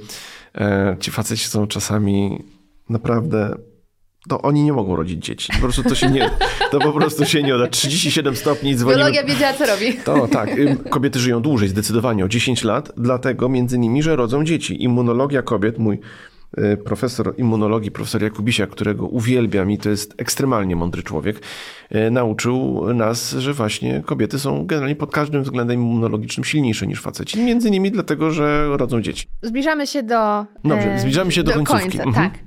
[0.55, 2.43] e, ci faceci są czasami
[2.89, 3.55] naprawdę
[4.29, 5.53] to oni nie mogą rodzić dzieci.
[5.53, 6.29] Po prostu to się nie,
[6.71, 7.67] to po prostu się nie uda.
[7.67, 8.99] 37 stopni dzwonimy.
[8.99, 9.93] Biologia wiedziała, co robi.
[9.93, 10.49] To tak,
[10.89, 14.83] kobiety żyją dłużej, zdecydowanie o 10 lat, dlatego między innymi, że rodzą dzieci.
[14.83, 15.99] Immunologia kobiet, mój
[16.57, 21.41] y, profesor immunologii, profesor Jakubisia, którego uwielbiam i to jest ekstremalnie mądry człowiek,
[21.95, 27.39] y, nauczył nas, że właśnie kobiety są generalnie pod każdym względem immunologicznym silniejsze niż faceci.
[27.39, 29.27] Między innymi dlatego, że rodzą dzieci.
[29.41, 30.45] Zbliżamy się do...
[30.63, 31.97] Dobrze, zbliżamy się do, do końcówki.
[31.97, 32.31] Końca, mhm.
[32.31, 32.39] tak.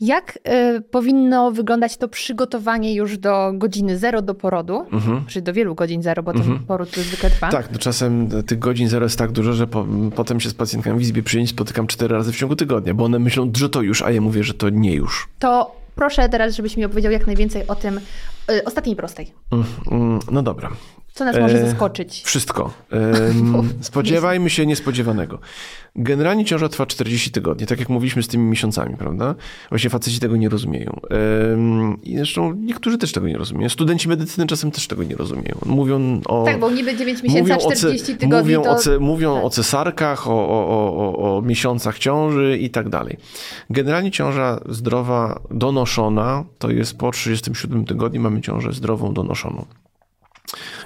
[0.00, 0.38] Jak
[0.76, 5.24] y, powinno wyglądać to przygotowanie już do godziny zero do porodu, mhm.
[5.26, 6.56] czy do wielu godzin zero, bo mhm.
[6.58, 7.48] ten poród zwykle trwa?
[7.48, 9.86] Tak, no czasem tych godzin zero jest tak dużo, że po,
[10.16, 13.18] potem się z pacjentkami w izbie przyjęć spotykam cztery razy w ciągu tygodnia, bo one
[13.18, 15.28] myślą, że to już, a ja mówię, że to nie już.
[15.38, 18.00] To proszę teraz, żebyś mi opowiedział jak najwięcej o tym
[18.50, 19.32] y, ostatniej prostej.
[19.52, 20.70] Mm, mm, no dobra.
[21.18, 22.22] Co nas może e, zaskoczyć?
[22.24, 22.70] Wszystko.
[23.80, 25.38] spodziewajmy się niespodziewanego.
[25.96, 29.34] Generalnie ciąża trwa 40 tygodni, tak jak mówiliśmy z tymi miesiącami, prawda?
[29.68, 31.00] Właśnie faceci tego nie rozumieją.
[32.02, 33.68] I zresztą niektórzy też tego nie rozumieją.
[33.68, 35.58] Studenci medycyny czasem też tego nie rozumieją.
[35.66, 36.44] Mówią o...
[36.44, 38.70] Tak, bo niby 9 miesięcy, a 40 tygodni mówią to...
[38.70, 39.44] O ce, mówią tak.
[39.44, 43.16] o cesarkach, o, o, o, o miesiącach ciąży i tak dalej.
[43.70, 49.64] Generalnie ciąża zdrowa, donoszona, to jest po 37 tygodniu mamy ciążę zdrową, donoszoną.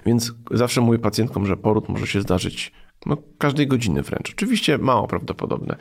[0.07, 2.73] Więc zawsze mówię pacjentkom, że poród może się zdarzyć
[3.07, 4.31] no, każdej godziny wręcz.
[4.31, 5.77] Oczywiście mało prawdopodobne.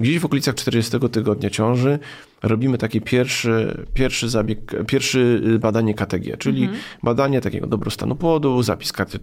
[0.00, 1.98] Gdzieś w okolicach 40 tygodnia ciąży
[2.42, 6.80] robimy taki pierwszy, pierwszy zabieg, pierwszy badanie KTG, czyli mhm.
[7.02, 9.18] badanie takiego dobrostanu płodu, zapis karty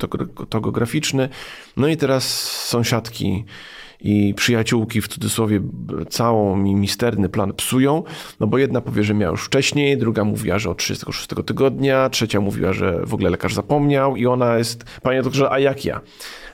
[0.49, 1.29] togograficzny.
[1.77, 3.45] No i teraz sąsiadki
[4.01, 5.61] i przyjaciółki w cudzysłowie
[6.09, 8.03] całą mi misterny plan psują,
[8.39, 12.41] no bo jedna powie, że miała już wcześniej, druga mówiła, że od 36 tygodnia, trzecia
[12.41, 16.01] mówiła, że w ogóle lekarz zapomniał i ona jest, panie doktorze, a jak ja?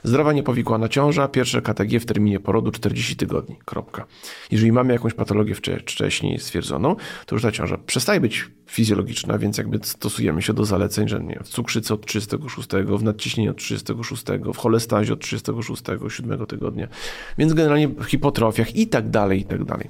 [0.04, 3.56] Zdrowa niepowikłana ciąża, pierwsze KTG w terminie porodu 40 tygodni.
[3.64, 4.06] Kropka.
[4.50, 6.96] Jeżeli mamy jakąś patologię wcześniej stwierdzoną,
[7.26, 11.40] to już ta ciąża przestaje być fizjologiczna, więc jakby stosujemy się do zaleceń, że nie,
[11.44, 14.24] w cukrzycy od 36, w nadciśnieniu od 36,
[14.54, 16.88] w cholestazie od 36, 7 tygodnia.
[17.38, 19.88] Więc generalnie w hipotrofiach i tak dalej, i tak dalej.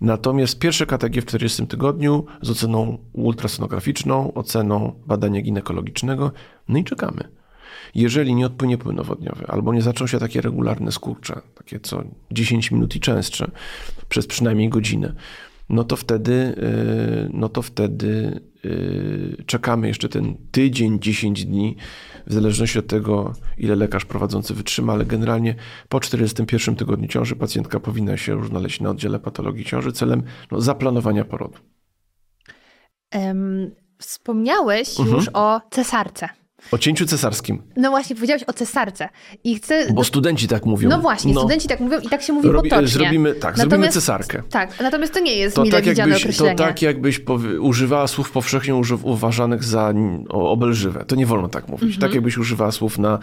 [0.00, 6.30] Natomiast pierwsze KTG w 40 tygodniu z oceną ultrasonograficzną, oceną badania ginekologicznego,
[6.68, 7.41] no i czekamy.
[7.94, 12.70] Jeżeli nie odpłynie płyn wodniowy, albo nie zaczną się takie regularne skurcze, takie co 10
[12.70, 13.50] minut i częstsze,
[14.08, 15.14] przez przynajmniej godzinę,
[15.68, 21.76] no to wtedy, y, no to wtedy y, czekamy jeszcze ten tydzień, 10 dni,
[22.26, 25.54] w zależności od tego, ile lekarz prowadzący wytrzyma, ale generalnie
[25.88, 30.60] po 41 tygodniu ciąży pacjentka powinna się już znaleźć na oddziale patologii ciąży celem no,
[30.60, 31.58] zaplanowania porodu.
[33.98, 35.16] Wspomniałeś mhm.
[35.16, 36.41] już o cesarce.
[36.70, 37.62] O cięciu cesarskim.
[37.76, 39.08] No właśnie, powiedziałeś o cesarce.
[39.44, 39.92] I chcę...
[39.92, 40.88] Bo studenci tak mówią.
[40.88, 41.40] No właśnie, no.
[41.40, 42.88] studenci tak mówią i tak się mówi Robi, potocznie.
[42.88, 44.42] Zrobimy, tak, natomiast, zrobimy cesarkę.
[44.50, 46.54] Tak, natomiast to nie jest to mile tak widziane jakbyś, określenie.
[46.56, 49.94] To tak jakbyś powie, używała słów powszechnie uważanych za
[50.28, 51.04] obelżywe.
[51.04, 51.94] To nie wolno tak mówić.
[51.94, 52.00] Mhm.
[52.00, 53.18] Tak jakbyś używała słów na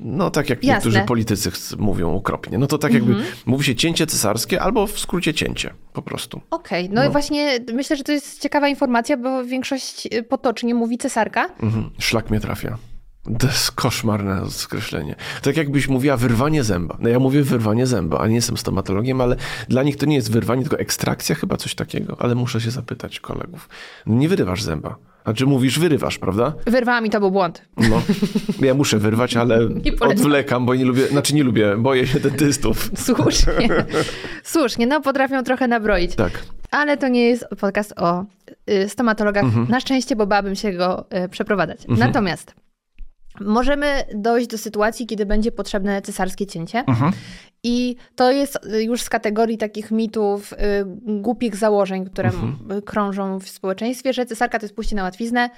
[0.00, 0.74] no tak jak Jasne.
[0.74, 2.58] niektórzy politycy mówią okropnie.
[2.58, 3.32] No to tak jakby mhm.
[3.46, 6.40] mówi się cięcie cesarskie albo w skrócie cięcie po prostu.
[6.50, 6.94] Okej, okay.
[6.94, 10.98] no, no, i właśnie myślę, że to jest ciekawa informacja, bo większość y, potocznie mówi
[10.98, 11.48] cesarka.
[11.62, 11.90] Mhm.
[11.98, 12.78] Szlak mnie trafia.
[13.38, 15.14] To jest koszmarne skreślenie.
[15.42, 16.96] Tak jakbyś mówiła wyrwanie zęba.
[17.00, 19.36] No ja mówię wyrwanie zęba, a nie jestem stomatologiem, ale
[19.68, 22.16] dla nich to nie jest wyrwanie, tylko ekstrakcja, chyba coś takiego.
[22.18, 23.68] Ale muszę się zapytać kolegów.
[24.06, 24.96] Nie wyrywasz zęba.
[25.26, 26.52] Znaczy mówisz, wyrywasz, prawda?
[26.66, 27.62] Wyrwałam i to był błąd.
[27.76, 28.02] No,
[28.60, 29.58] ja muszę wyrwać, ale
[30.00, 32.90] odwlekam, bo nie lubię, znaczy nie lubię, boję się dentystów.
[33.06, 33.68] Słusznie.
[34.44, 36.14] Słusznie, no potrafią trochę nabroić.
[36.14, 36.42] Tak.
[36.70, 38.24] Ale to nie jest podcast o
[38.70, 39.44] y, stomatologach.
[39.44, 39.68] Mhm.
[39.68, 41.80] Na szczęście, bo bałabym się go y, przeprowadzać.
[41.88, 41.98] Mhm.
[41.98, 42.54] Natomiast
[43.40, 46.84] możemy dojść do sytuacji, kiedy będzie potrzebne cesarskie cięcie.
[46.86, 47.12] Mhm.
[47.62, 50.56] I to jest już z kategorii takich mitów, y,
[51.20, 52.82] głupich założeń, które mhm.
[52.82, 55.50] krążą w społeczeństwie, że cesarka to jest pójście na łatwiznę.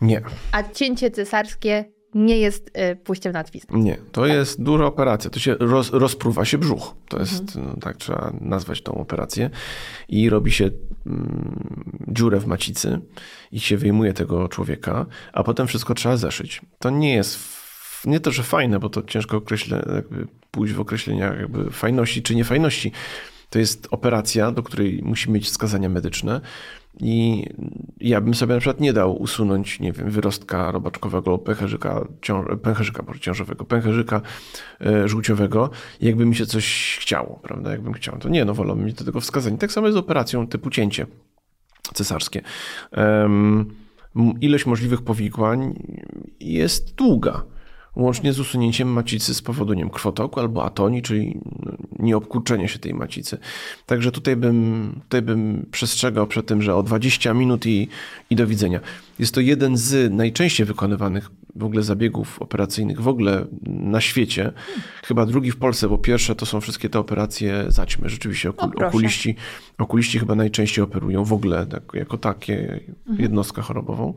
[0.00, 0.22] Nie.
[0.52, 1.84] A cięcie cesarskie
[2.14, 3.78] nie jest y, pójściem na łatwiznę.
[3.78, 4.30] Nie, to tak.
[4.30, 5.30] jest duża operacja.
[5.30, 6.94] To się roz, rozpruwa się brzuch.
[7.08, 7.66] To jest, mhm.
[7.66, 9.50] no, tak trzeba nazwać tą operację.
[10.08, 10.70] I robi się
[11.06, 13.00] mm, dziurę w macicy
[13.52, 16.60] i się wyjmuje tego człowieka, a potem wszystko trzeba zeszyć.
[16.78, 17.38] To nie jest
[18.06, 22.34] nie to, że fajne, bo to ciężko określe, jakby pójść w określenia jakby fajności czy
[22.34, 22.92] niefajności.
[23.50, 26.40] To jest operacja, do której musi mieć wskazania medyczne
[27.00, 27.46] i
[28.00, 33.04] ja bym sobie na przykład nie dał usunąć, nie wiem, wyrostka robaczkowego, pęcherzyka, ciąż, pęcherzyka
[33.20, 34.20] ciążowego, pęcherzyka
[34.80, 35.70] e, żółciowego,
[36.00, 38.18] jakby mi się coś chciało, prawda, jakbym chciał.
[38.18, 39.58] To nie, no wolałbym mieć do tego wskazanie.
[39.58, 41.06] Tak samo jest z operacją typu cięcie
[41.94, 42.42] cesarskie.
[44.40, 45.74] Ilość możliwych powikłań
[46.40, 47.42] jest długa
[47.96, 51.40] łącznie z usunięciem macicy z powodu nie wiem, krwotoku albo atonii, czyli
[52.04, 53.38] no, nieobkurczenia się tej macicy.
[53.86, 57.88] Także tutaj bym, tutaj bym przestrzegał przed tym, że o 20 minut i,
[58.30, 58.80] i do widzenia.
[59.18, 64.52] Jest to jeden z najczęściej wykonywanych w ogóle zabiegów operacyjnych w ogóle na świecie.
[65.04, 68.08] Chyba drugi w Polsce, bo pierwsze to są wszystkie te operacje zaćmy.
[68.08, 69.36] Rzeczywiście okul, okuliści,
[69.78, 73.20] okuliści chyba najczęściej operują w ogóle tak, jako takie mhm.
[73.20, 74.14] jednostkę chorobową.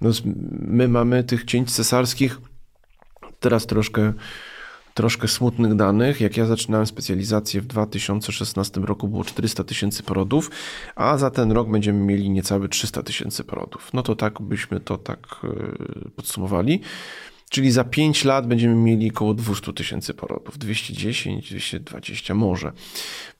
[0.00, 0.10] No,
[0.50, 2.40] my mamy tych cięć cesarskich
[3.40, 4.12] teraz troszkę
[4.94, 6.20] troszkę smutnych danych.
[6.20, 10.50] Jak ja zaczynałem specjalizację w 2016 roku było 400 tysięcy porodów,
[10.96, 13.90] a za ten rok będziemy mieli niecałe 300 tysięcy porodów.
[13.92, 16.80] No to tak byśmy to tak e, podsumowali.
[17.50, 22.72] Czyli za 5 lat będziemy mieli około 200 tysięcy porodów, 210, 220 może.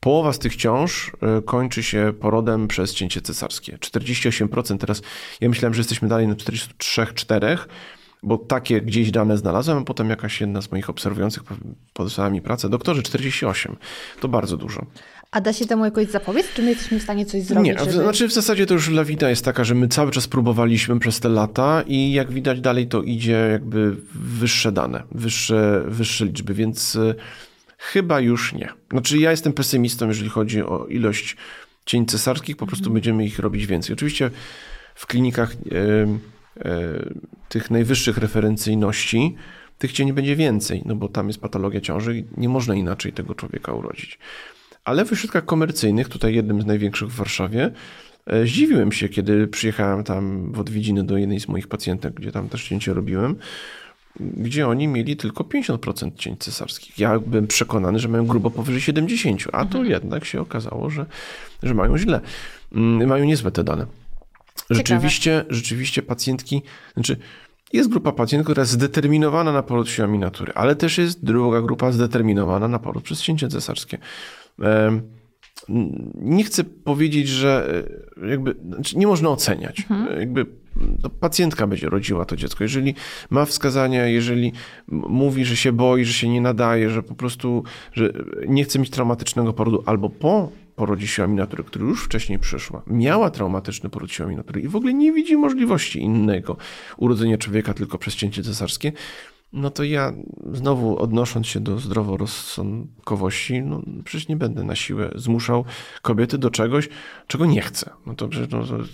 [0.01, 3.79] Połowa z tych ciąż e, kończy się porodem przez cięcie cesarskie.
[3.79, 5.03] 48% teraz,
[5.41, 7.59] ja myślałem, że jesteśmy dalej na 43-4,
[8.23, 11.43] bo takie gdzieś dane znalazłem, a potem jakaś jedna z moich obserwujących
[11.93, 12.69] podesłała mi pracę.
[12.69, 13.77] Doktorze, 48.
[14.21, 14.87] To bardzo dużo.
[15.31, 16.47] A da się temu jakoś zapobiec?
[16.55, 17.73] Czy my jesteśmy w stanie coś zrobić?
[17.73, 17.93] Nie, żeby...
[17.93, 21.29] znaczy w zasadzie to już lawina jest taka, że my cały czas próbowaliśmy przez te
[21.29, 27.15] lata i jak widać dalej to idzie jakby wyższe dane, wyższe, wyższe liczby, więc y,
[27.79, 28.69] chyba już nie.
[28.91, 31.37] Znaczy ja jestem pesymistą, jeżeli chodzi o ilość
[31.87, 32.95] cięć cesarskich, po prostu mm.
[32.95, 33.95] będziemy ich robić więcej.
[33.95, 34.31] Oczywiście
[34.95, 35.67] w klinikach...
[35.67, 36.19] Yy,
[37.49, 39.37] tych najwyższych referencyjności,
[39.79, 43.35] tych cieni będzie więcej, no bo tam jest patologia ciąży i nie można inaczej tego
[43.35, 44.19] człowieka urodzić.
[44.85, 47.71] Ale w ośrodkach komercyjnych, tutaj jednym z największych w Warszawie,
[48.27, 52.49] e, zdziwiłem się, kiedy przyjechałem tam w odwiedziny do jednej z moich pacjentek, gdzie tam
[52.49, 53.37] też cięcie robiłem,
[54.21, 56.99] gdzie oni mieli tylko 50% cięć cesarskich.
[56.99, 59.87] Ja byłem przekonany, że mają grubo powyżej 70, a to mhm.
[59.87, 61.07] jednak się okazało, że,
[61.63, 62.21] że mają źle.
[62.73, 63.87] Mm, mają niezłe te dane.
[64.71, 66.63] Rzeczywiście, rzeczywiście pacjentki,
[66.95, 67.17] znaczy
[67.73, 71.93] jest grupa pacjentów, która jest zdeterminowana na poród siłami natury, ale też jest druga grupa
[71.93, 73.99] zdeterminowana na poród przez cięcie cesarskie.
[76.15, 77.83] Nie chcę powiedzieć, że
[78.23, 79.81] e, jakby, znaczy nie można oceniać.
[79.91, 80.21] Mhm.
[80.21, 80.47] Jakby
[81.03, 82.65] to pacjentka będzie rodziła to dziecko.
[82.65, 82.95] Jeżeli
[83.31, 84.53] ma wskazania, jeżeli
[84.89, 88.13] mówi, że się boi, że się nie nadaje, że po prostu że
[88.49, 93.31] nie chce mieć traumatycznego porodu, albo po porodzie siłami natury, który już wcześniej przyszła, miała
[93.31, 96.57] traumatyczny poród siłami natury i w ogóle nie widzi możliwości innego
[96.97, 98.93] urodzenia człowieka tylko przez cięcie cesarskie,
[99.53, 100.13] no to ja
[100.53, 105.65] znowu odnosząc się do zdroworozsądkowości, no przecież nie będę na siłę zmuszał
[106.03, 106.89] kobiety do czegoś,
[107.27, 107.91] czego nie chcę.
[108.07, 108.85] No to przecież no, to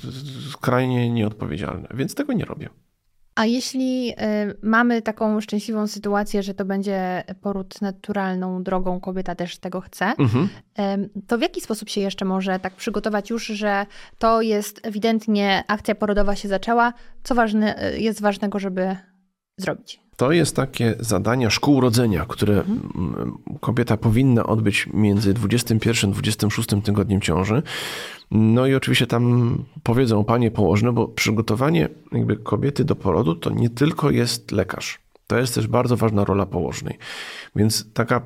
[0.51, 2.69] skrajnie nieodpowiedzialne, więc tego nie robię.
[3.37, 4.15] A jeśli y,
[4.63, 10.49] mamy taką szczęśliwą sytuację, że to będzie poród naturalną drogą, kobieta też tego chce, mhm.
[11.27, 13.87] to w jaki sposób się jeszcze może tak przygotować już, że
[14.19, 16.93] to jest ewidentnie akcja porodowa się zaczęła?
[17.25, 18.97] Co ważne, y, jest ważnego, żeby
[19.59, 20.01] zrobić?
[20.17, 23.39] To jest takie zadania szkół rodzenia, które mhm.
[23.61, 27.63] kobieta powinna odbyć między 21 a 26 tygodniem ciąży.
[28.31, 33.71] No i oczywiście tam powiedzą panie położne, bo przygotowanie jakby kobiety do porodu to nie
[33.71, 34.99] tylko jest lekarz.
[35.27, 36.99] To jest też bardzo ważna rola położnej.
[37.57, 38.23] Więc taka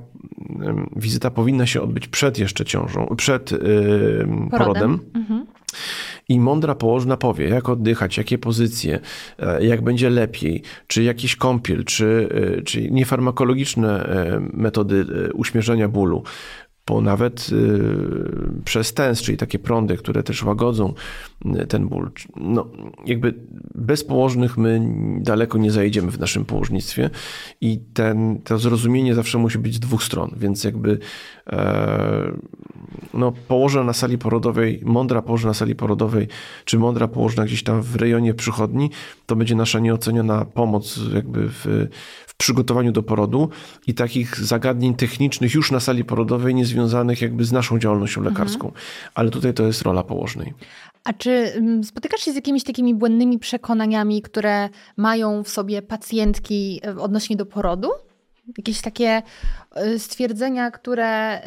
[0.96, 4.50] wizyta powinna się odbyć przed jeszcze ciążą, przed yy, porodem.
[4.50, 5.00] porodem.
[5.14, 5.46] Mhm.
[6.28, 9.00] I mądra położna powie, jak oddychać, jakie pozycje,
[9.38, 12.28] e, jak będzie lepiej, czy jakiś kąpiel, czy,
[12.58, 16.22] e, czy niefarmakologiczne e, metody uśmierzenia bólu,
[16.84, 20.94] po nawet y, przez tens, czyli takie prądy, które też łagodzą
[21.68, 22.10] ten ból.
[22.36, 22.66] No,
[23.06, 23.34] jakby
[23.74, 24.80] bez położnych my
[25.20, 27.10] daleko nie zajedziemy w naszym położnictwie
[27.60, 30.98] i ten, to zrozumienie zawsze musi być z dwóch stron, więc jakby
[31.46, 32.32] e,
[33.14, 36.28] no, położna na sali porodowej, mądra położna na sali porodowej,
[36.64, 38.90] czy mądra położna gdzieś tam w rejonie przychodni,
[39.26, 41.88] to będzie nasza nieoceniona pomoc jakby w,
[42.26, 43.48] w przygotowaniu do porodu
[43.86, 48.66] i takich zagadnień technicznych już na sali porodowej niezwiązanych jakby z naszą działalnością lekarską.
[48.66, 48.84] Mhm.
[49.14, 50.54] Ale tutaj to jest rola położnej.
[51.04, 56.80] A czy mm, spotykasz się z jakimiś takimi błędnymi przekonaniami, które mają w sobie pacjentki
[56.84, 57.88] e, odnośnie do porodu?
[58.58, 59.22] Jakieś takie
[59.74, 61.40] e, stwierdzenia, które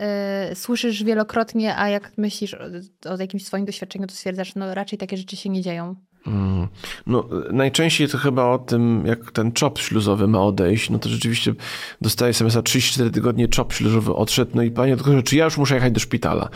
[0.52, 2.66] y, słyszysz wielokrotnie, a jak myślisz o,
[3.14, 5.96] o jakimś swoim doświadczeniu, to stwierdzasz, no raczej takie rzeczy się nie dzieją.
[6.28, 6.68] Mm.
[7.08, 11.54] No, najczęściej to chyba o tym, jak ten czop śluzowy ma odejść, no to rzeczywiście
[12.02, 15.76] dostaję za 34 tygodnie czop śluzowy odszedł, no i panie doktorze, czy ja już muszę
[15.76, 16.50] jechać do szpitala?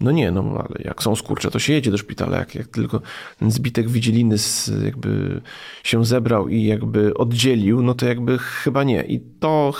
[0.00, 3.00] No nie, no ale jak są skurcze, to się jedzie do szpitala, jak, jak tylko
[3.38, 5.40] ten zbitek widzieliny z, jakby
[5.84, 9.02] się zebrał i jakby oddzielił, no to jakby chyba nie.
[9.02, 9.74] I to,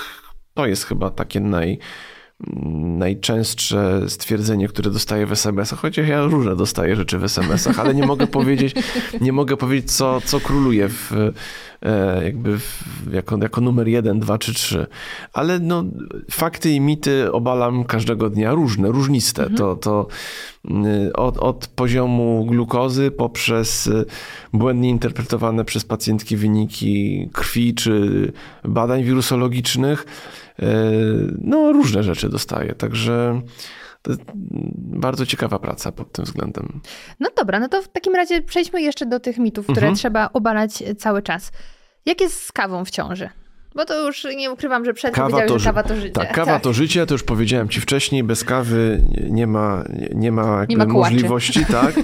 [0.55, 1.79] to jest chyba takie naj
[2.99, 8.07] najczęstsze stwierdzenie, które dostaję w SMS-ach, chociaż ja różne dostaję rzeczy w SMS-ach, ale nie
[8.07, 8.75] mogę powiedzieć,
[9.21, 11.13] nie mogę powiedzieć co, co króluje w,
[11.83, 14.87] e, jakby w, jako, jako numer jeden, dwa czy trzy.
[15.33, 15.85] Ale no,
[16.31, 19.43] fakty i mity obalam każdego dnia różne, różniste.
[19.43, 19.59] Mhm.
[19.59, 20.07] To, to
[20.65, 24.05] y, od, od poziomu glukozy poprzez y,
[24.53, 28.33] błędnie interpretowane przez pacjentki wyniki krwi czy
[28.65, 30.07] badań wirusologicznych,
[31.39, 33.41] no, różne rzeczy dostaję, także
[34.03, 34.23] to jest
[34.77, 36.81] bardzo ciekawa praca pod tym względem.
[37.21, 39.95] No dobra, no to w takim razie przejdźmy jeszcze do tych mitów, które mhm.
[39.97, 41.53] trzeba obalać cały czas.
[42.07, 43.29] Jak jest z kawą w ciąży?
[43.75, 46.11] Bo to już nie ukrywam, że przed kawa to, że kawa to życie.
[46.11, 46.63] Tak, kawa tak.
[46.63, 50.87] to życie, to już powiedziałem ci wcześniej, bez kawy nie ma, nie ma, nie ma
[50.87, 51.95] możliwości, tak?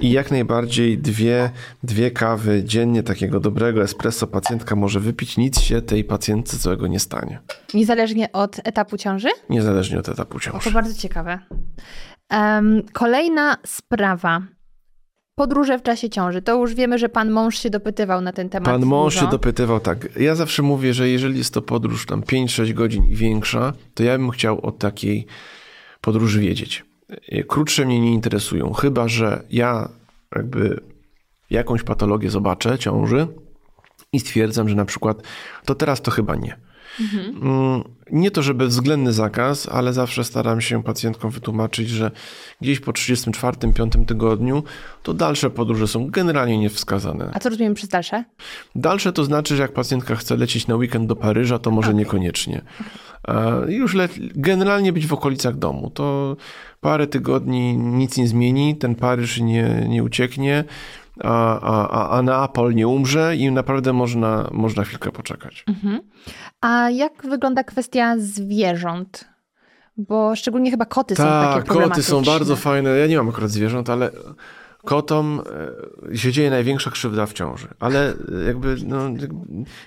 [0.00, 1.50] I jak najbardziej dwie,
[1.82, 7.00] dwie kawy dziennie takiego dobrego espresso pacjentka może wypić, nic się tej pacjentce złego nie
[7.00, 7.40] stanie.
[7.74, 9.28] Niezależnie od etapu ciąży?
[9.50, 10.58] Niezależnie od etapu ciąży.
[10.58, 11.38] O, to bardzo ciekawe.
[12.30, 14.42] Um, kolejna sprawa
[15.34, 16.42] podróże w czasie ciąży.
[16.42, 18.68] To już wiemy, że pan mąż się dopytywał na ten temat.
[18.68, 19.26] Pan mąż dużo.
[19.26, 20.08] się dopytywał, tak.
[20.20, 24.18] Ja zawsze mówię, że jeżeli jest to podróż tam 5-6 godzin i większa, to ja
[24.18, 25.26] bym chciał o takiej
[26.00, 26.84] podróży wiedzieć.
[27.48, 29.88] Krótsze mnie nie interesują, chyba że ja
[30.36, 30.80] jakby
[31.50, 33.26] jakąś patologię zobaczę ciąży
[34.12, 35.22] i stwierdzam, że na przykład
[35.64, 36.56] to teraz to chyba nie.
[37.00, 37.84] Mhm.
[38.12, 42.10] Nie to, żeby względny zakaz, ale zawsze staram się pacjentkom wytłumaczyć, że
[42.60, 44.62] gdzieś po 34-5 tygodniu
[45.02, 47.30] to dalsze podróże są generalnie niewskazane.
[47.34, 48.24] A co rozumiemy przez dalsze?
[48.74, 51.98] Dalsze to znaczy, że jak pacjentka chce lecieć na weekend do Paryża, to może okay.
[51.98, 52.62] niekoniecznie.
[53.68, 55.90] Już le- generalnie być w okolicach domu.
[55.90, 56.36] To
[56.80, 60.64] parę tygodni nic nie zmieni, ten Paryż nie, nie ucieknie
[61.20, 65.64] a, a, a Neapol nie umrze i naprawdę można, można chwilkę poczekać.
[65.68, 66.00] Mhm.
[66.60, 69.32] A jak wygląda kwestia zwierząt?
[69.96, 72.90] Bo szczególnie chyba koty Ta, są takie tak, koty są bardzo fajne.
[72.90, 74.10] Ja nie mam akurat zwierząt, ale
[74.84, 75.40] kotom
[76.12, 78.14] e, się dzieje największa krzywda w ciąży, ale
[78.46, 79.10] jakby no,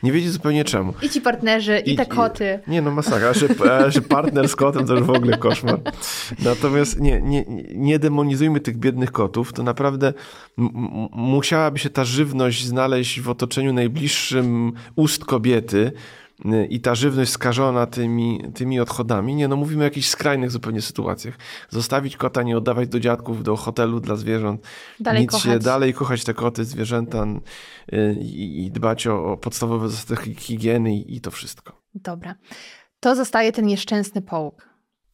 [0.04, 0.94] nie wiedzieć zupełnie czemu.
[1.02, 2.60] I ci partnerzy, i, i te koty.
[2.68, 3.48] Nie no masakra, że,
[3.88, 5.80] że partner z kotem to już w ogóle koszmar.
[6.44, 10.14] Natomiast nie, nie, nie demonizujmy tych biednych kotów, to naprawdę
[11.12, 15.92] musiałaby się ta żywność znaleźć w otoczeniu najbliższym ust kobiety,
[16.70, 19.36] i ta żywność skażona tymi, tymi odchodami.
[19.36, 21.38] Nie, no mówimy o jakichś skrajnych zupełnie sytuacjach.
[21.70, 24.62] Zostawić kota, nie oddawać do dziadków, do hotelu dla zwierząt.
[25.00, 25.44] Dalej nic kochać.
[25.54, 27.26] się, dalej kochać te koty, zwierzęta
[27.94, 31.82] y, i, i dbać o, o, podstawowe zasady higieny i, i to wszystko.
[31.94, 32.36] Dobra.
[33.00, 34.70] To zostaje ten nieszczęsny połóg.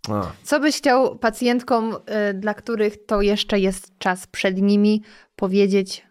[0.09, 0.31] A.
[0.43, 1.95] Co byś chciał pacjentkom,
[2.29, 5.03] y, dla których to jeszcze jest czas przed nimi,
[5.35, 6.07] powiedzieć,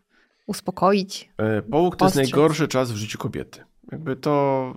[0.47, 1.31] uspokoić?
[1.39, 3.70] E, połóg to jest najgorszy czas w życiu kobiety.
[3.93, 4.75] Jakby to.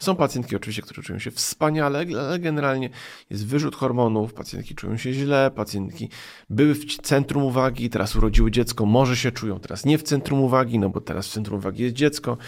[0.00, 2.90] Są pacjentki oczywiście, które czują się wspaniale, ale generalnie
[3.30, 6.08] jest wyrzut hormonów, pacjentki czują się źle, pacjentki
[6.50, 10.78] były w centrum uwagi, teraz urodziły dziecko, może się czują teraz nie w centrum uwagi,
[10.78, 12.38] no bo teraz w centrum uwagi jest dziecko,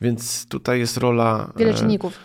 [0.00, 1.52] więc tutaj jest rola...
[1.56, 2.18] Wiele e, czynników.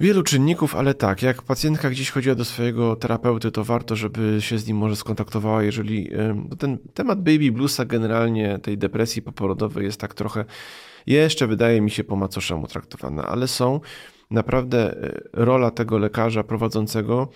[0.00, 4.58] Wielu czynników, ale tak, jak pacjentka gdzieś chodziła do swojego terapeuty, to warto, żeby się
[4.58, 6.10] z nim może skontaktowała, jeżeli
[6.58, 10.44] ten temat baby bluesa, generalnie tej depresji poporodowej jest tak trochę
[11.14, 13.80] jeszcze wydaje mi się po macoszemu traktowana, ale są
[14.30, 17.28] naprawdę e, rola tego lekarza prowadzącego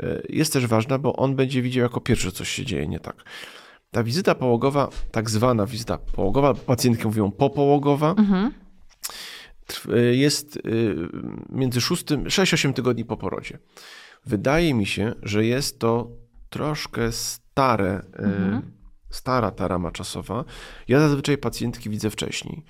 [0.00, 3.24] e, jest też ważna, bo on będzie widział jako pierwszy, coś się dzieje nie tak.
[3.90, 8.52] Ta wizyta połogowa, tak zwana wizyta połogowa, pacjentki mówią popołogowa, mhm.
[9.92, 10.58] E, jest
[11.48, 13.58] między 6-8 tygodni po porodzie.
[14.26, 16.10] Wydaje mi się, że jest to
[16.50, 18.72] troszkę stare, mhm.
[19.10, 20.44] stara ta rama czasowa.
[20.88, 22.64] Ja zazwyczaj pacjentki widzę wcześniej.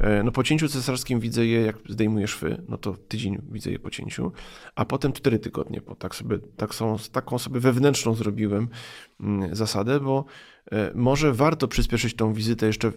[0.00, 3.78] E, no po cięciu cesarskim widzę je, jak zdejmujesz szwy, no to tydzień widzę je
[3.78, 4.32] po cięciu,
[4.74, 8.68] a potem cztery tygodnie, bo tak sobie, tak są, taką sobie wewnętrzną zrobiłem
[9.20, 10.24] mm, zasadę, bo
[10.72, 12.92] e, może warto przyspieszyć tą wizytę jeszcze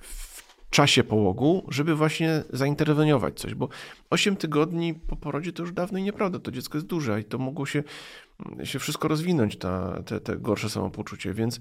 [0.00, 3.68] w czasie połogu, żeby właśnie zainterweniować coś, bo
[4.10, 7.38] 8 tygodni po porodzie to już dawno i nieprawda, to dziecko jest duże i to
[7.38, 7.82] mogło się,
[8.64, 11.60] się wszystko rozwinąć, ta, te, te gorsze samopoczucie, więc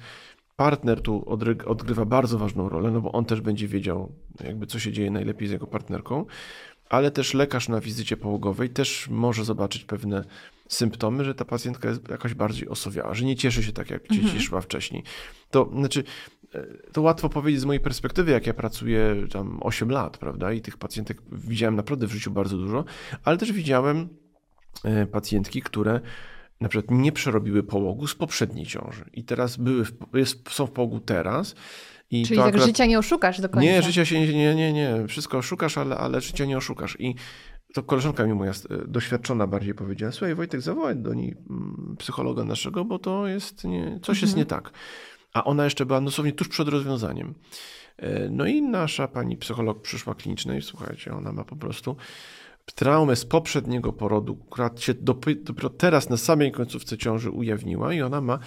[0.58, 1.30] partner tu
[1.66, 4.12] odgrywa bardzo ważną rolę, no bo on też będzie wiedział,
[4.44, 6.26] jakby co się dzieje najlepiej z jego partnerką,
[6.90, 10.24] ale też lekarz na wizycie połogowej też może zobaczyć pewne
[10.68, 14.34] symptomy, że ta pacjentka jest jakoś bardziej osowiała, że nie cieszy się tak, jak mhm.
[14.34, 15.04] cieszyła wcześniej.
[15.52, 16.04] To znaczy,
[16.56, 20.62] e, to łatwo powiedzieć z mojej perspektywy, jak ja pracuję tam 8 lat, prawda, i
[20.62, 22.86] tych pacjentek widziałem naprawdę w życiu bardzo dużo,
[23.24, 24.10] ale też widziałem
[24.84, 26.00] e, pacjentki, które
[26.62, 30.72] na przykład nie przerobiły połogu z poprzedniej ciąży i teraz były w, jest, są w
[30.72, 31.56] połogu teraz.
[32.12, 32.68] I Czyli tak akurat...
[32.68, 33.64] życia nie oszukasz do końca.
[33.70, 35.08] Nie, życia się nie, nie, nie, nie.
[35.08, 36.98] Wszystko oszukasz, ale, ale życia nie oszukasz.
[37.00, 37.16] I
[37.74, 38.54] to koleżanka mi moja e,
[38.88, 44.00] doświadczona bardziej powiedziała, słuchaj Wojtek, zawołaj do niej mm, psychologa naszego, bo to jest, nie,
[44.04, 44.38] coś jest Mhm.
[44.40, 44.72] nie tak.
[45.34, 47.34] A ona jeszcze była dosłownie tuż przed rozwiązaniem.
[47.98, 51.96] E, No i nasza pani psycholog przyszła kliniczna i słuchajcie, ona ma po prostu
[52.76, 58.22] traumę z poprzedniego porodu, która się dopiero teraz na samej końcówce ciąży ujawniła i ona
[58.22, 58.40] ma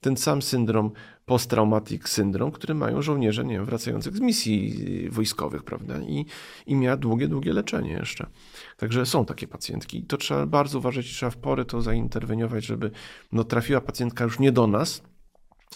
[0.00, 0.90] ten sam syndrom,
[1.26, 5.98] post-traumatic syndrom, który mają żołnierze, nie wiem, wracających z misji wojskowych, prawda?
[6.00, 6.26] I,
[6.66, 8.26] I miała długie, długie leczenie jeszcze.
[8.76, 12.90] Także są takie pacjentki i to trzeba bardzo uważać, trzeba w porę to zainterweniować, żeby
[13.32, 15.02] no, trafiła pacjentka już nie do nas,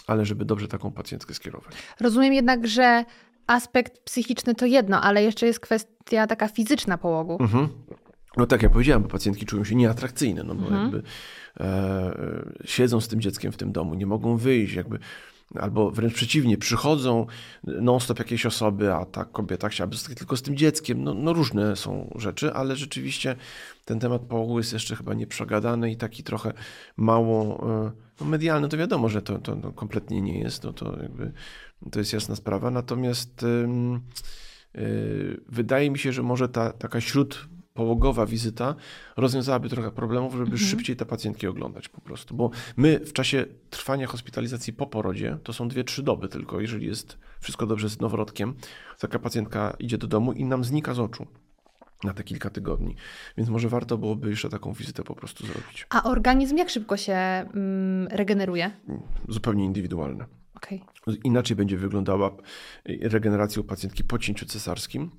[0.07, 1.73] ale żeby dobrze taką pacjentkę skierować.
[1.99, 3.05] Rozumiem jednak, że
[3.51, 7.37] aspekt psychiczny to jedno, ale jeszcze jest kwestia taka fizyczna połogu.
[7.39, 7.67] Mhm.
[8.37, 10.81] No tak, jak powiedziałem, bo pacjentki czują się nieatrakcyjne, no bo Mhm.
[10.81, 11.03] jakby
[11.59, 14.99] e, e, siedzą z tym dzieckiem w tym domu, nie mogą wyjść, jakby,
[15.55, 17.25] albo wręcz przeciwnie, przychodzą
[17.63, 21.03] non-stop jakieś osoby, a ta kobieta chciałaby zostać tylko z tym dzieckiem.
[21.03, 23.35] No, no różne są rzeczy, ale rzeczywiście
[23.85, 26.53] ten temat połogu jest jeszcze chyba nieprzegadany i taki trochę
[26.97, 27.91] mało e,
[28.21, 28.69] no medialny.
[28.69, 31.31] To wiadomo, że to, to, to kompletnie nie jest, no to jakby
[31.91, 32.71] to jest jasna sprawa.
[32.71, 33.43] Natomiast
[34.75, 38.75] y, wydaje mi się, że może ta taka śród połogowa wizyta
[39.17, 40.69] rozwiązałaby trochę problemów, żeby Mhm.
[40.69, 42.35] szybciej te pacjentki oglądać po prostu.
[42.35, 46.87] Bo my w czasie trwania hospitalizacji po porodzie, to są dwie, trzy doby tylko, jeżeli
[46.87, 48.53] jest wszystko dobrze z noworodkiem,
[48.99, 51.27] taka pacjentka idzie do domu i nam znika z oczu
[52.03, 52.95] na te kilka tygodni.
[53.37, 55.87] Więc może warto byłoby jeszcze taką wizytę po prostu zrobić.
[55.89, 58.71] A organizm jak szybko się mm, regeneruje?
[59.29, 60.25] Zupełnie indywidualne.
[60.55, 60.83] Okej.
[61.23, 62.37] Inaczej będzie wyglądała
[62.85, 65.11] regeneracja u pacjentki po cięciu cesarskim.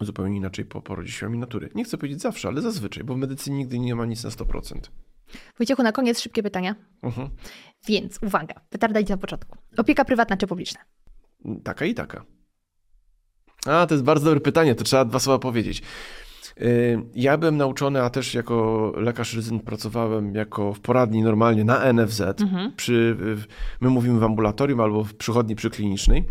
[0.00, 1.70] Zupełnie inaczej po porodzie siłami natury.
[1.74, 4.80] Nie chcę powiedzieć zawsze, ale zazwyczaj, bo w medycynie nigdy nie ma nic na 100%.
[5.58, 6.74] Wojciechu, na koniec szybkie pytania.
[7.02, 7.30] Mhm.
[7.86, 9.58] Więc uwaga, petarda idzie na początku.
[9.76, 10.80] Opieka prywatna czy publiczna?
[11.64, 12.24] Taka i taka.
[13.66, 15.82] A, to jest bardzo dobre pytanie, to trzeba dwa słowa powiedzieć.
[16.60, 21.92] Yy, Ja byłem nauczony, a też jako lekarz rezydent pracowałem jako w poradni normalnie na
[21.92, 22.20] NFZ.
[22.20, 22.72] Mhm.
[22.76, 23.16] Przy,
[23.80, 26.24] my mówimy w ambulatorium albo w przychodni przyklinicznej.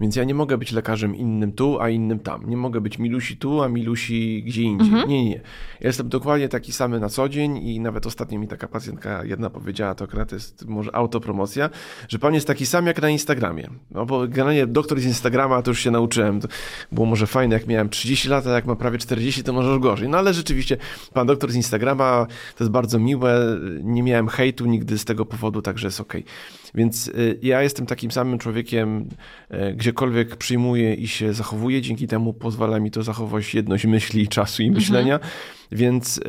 [0.00, 2.50] Więc ja nie mogę być lekarzem innym tu, a innym tam.
[2.50, 4.88] Nie mogę być Milusi tu, a Milusi gdzie indziej.
[4.88, 5.08] Mhm.
[5.08, 5.40] Nie, nie.
[5.80, 9.50] Ja jestem dokładnie taki sam na co dzień i nawet ostatnio mi taka pacjentka jedna
[9.50, 11.70] powiedziała, to akurat jest może autopromocja,
[12.08, 13.68] że pan jest taki sam jak na Instagramie.
[13.90, 16.40] No bo generalnie doktor z Instagrama to już się nauczyłem.
[16.40, 16.48] To
[16.92, 19.78] było może fajne, jak miałem 30 lat, a jak ma prawie 40, to może już
[19.78, 20.08] gorzej.
[20.08, 20.76] No ale rzeczywiście
[21.12, 22.26] pan doktor z Instagrama
[22.56, 23.58] to jest bardzo miłe.
[23.82, 26.24] Nie miałem hejtu nigdy z tego powodu, także jest okej.
[26.74, 29.08] Więc y, ja jestem takim samym człowiekiem,
[29.54, 34.62] y, gdziekolwiek przyjmuję i się zachowuję, dzięki temu pozwala mi to zachować jedność myśli, czasu
[34.62, 35.20] i myślenia,
[35.72, 36.22] więc y,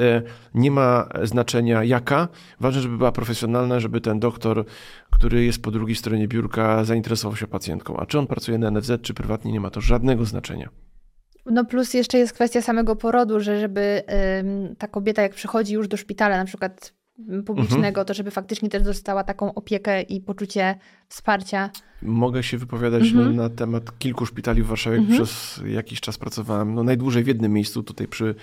[0.54, 2.28] nie ma znaczenia jaka.
[2.60, 4.66] Ważne, żeby była profesjonalna, żeby ten doktor,
[5.12, 7.98] który jest po drugiej stronie biurka, zainteresował się pacjentką.
[7.98, 10.70] A czy on pracuje na NFZ, czy prywatnie, nie ma to żadnego znaczenia.
[11.46, 14.04] No plus jeszcze jest kwestia samego porodu, że żeby
[14.78, 16.94] ta kobieta jak przychodzi już do szpitala na przykład
[17.46, 18.06] publicznego, Mhm.
[18.06, 20.76] to żeby faktycznie też dostała taką opiekę i poczucie
[21.08, 21.70] wsparcia.
[22.02, 23.36] Mogę się wypowiadać Mhm.
[23.36, 24.98] na temat kilku szpitali w Warszawie.
[24.98, 25.16] Mhm.
[25.16, 28.36] Przez jakiś czas pracowałem no, najdłużej w jednym miejscu, tutaj przy,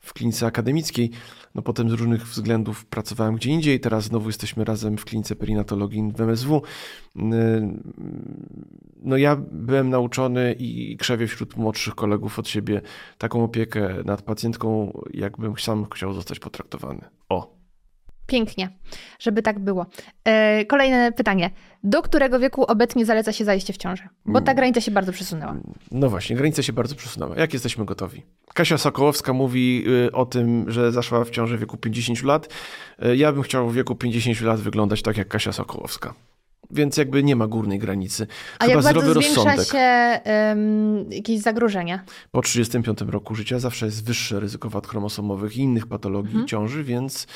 [0.00, 1.10] w klinice akademickiej.
[1.54, 3.80] No, potem z różnych względów pracowałem gdzie indziej.
[3.80, 6.62] Teraz znowu jesteśmy razem w klinice perinatologii w MSW.
[7.16, 7.22] Yy,
[9.02, 12.80] No ja byłem nauczony i krzewię wśród młodszych kolegów od siebie
[13.18, 17.00] taką opiekę nad pacjentką, jakbym sam chciał zostać potraktowany.
[17.28, 17.55] O,
[18.26, 18.68] Pięknie,
[19.18, 19.86] żeby tak było.
[20.24, 21.50] E, kolejne pytanie.
[21.84, 24.02] Do którego wieku obecnie zaleca się zajście w ciąży?
[24.24, 24.56] Bo ta Mm.
[24.56, 25.56] granica się bardzo przesunęła.
[25.90, 27.36] No właśnie, granica się bardzo przesunęła.
[27.36, 28.22] Jak jesteśmy gotowi?
[28.54, 32.48] Kasia Sokołowska mówi y, o tym, że zaszła w ciąży w wieku 50 lat.
[33.04, 36.14] Y, Ja bym chciał w wieku 50 lat wyglądać tak jak Kasia Sokołowska.
[36.70, 38.26] Więc jakby nie ma górnej granicy.
[38.58, 39.66] A Chyba jak bardzo zwiększa rozsądek.
[39.66, 40.20] się
[40.52, 42.04] ym, jakieś zagrożenie?
[42.30, 46.46] Po 35 roku życia zawsze jest wyższe ryzyko wad chromosomowych i innych patologii Mhm.
[46.48, 47.26] ciąży, więc...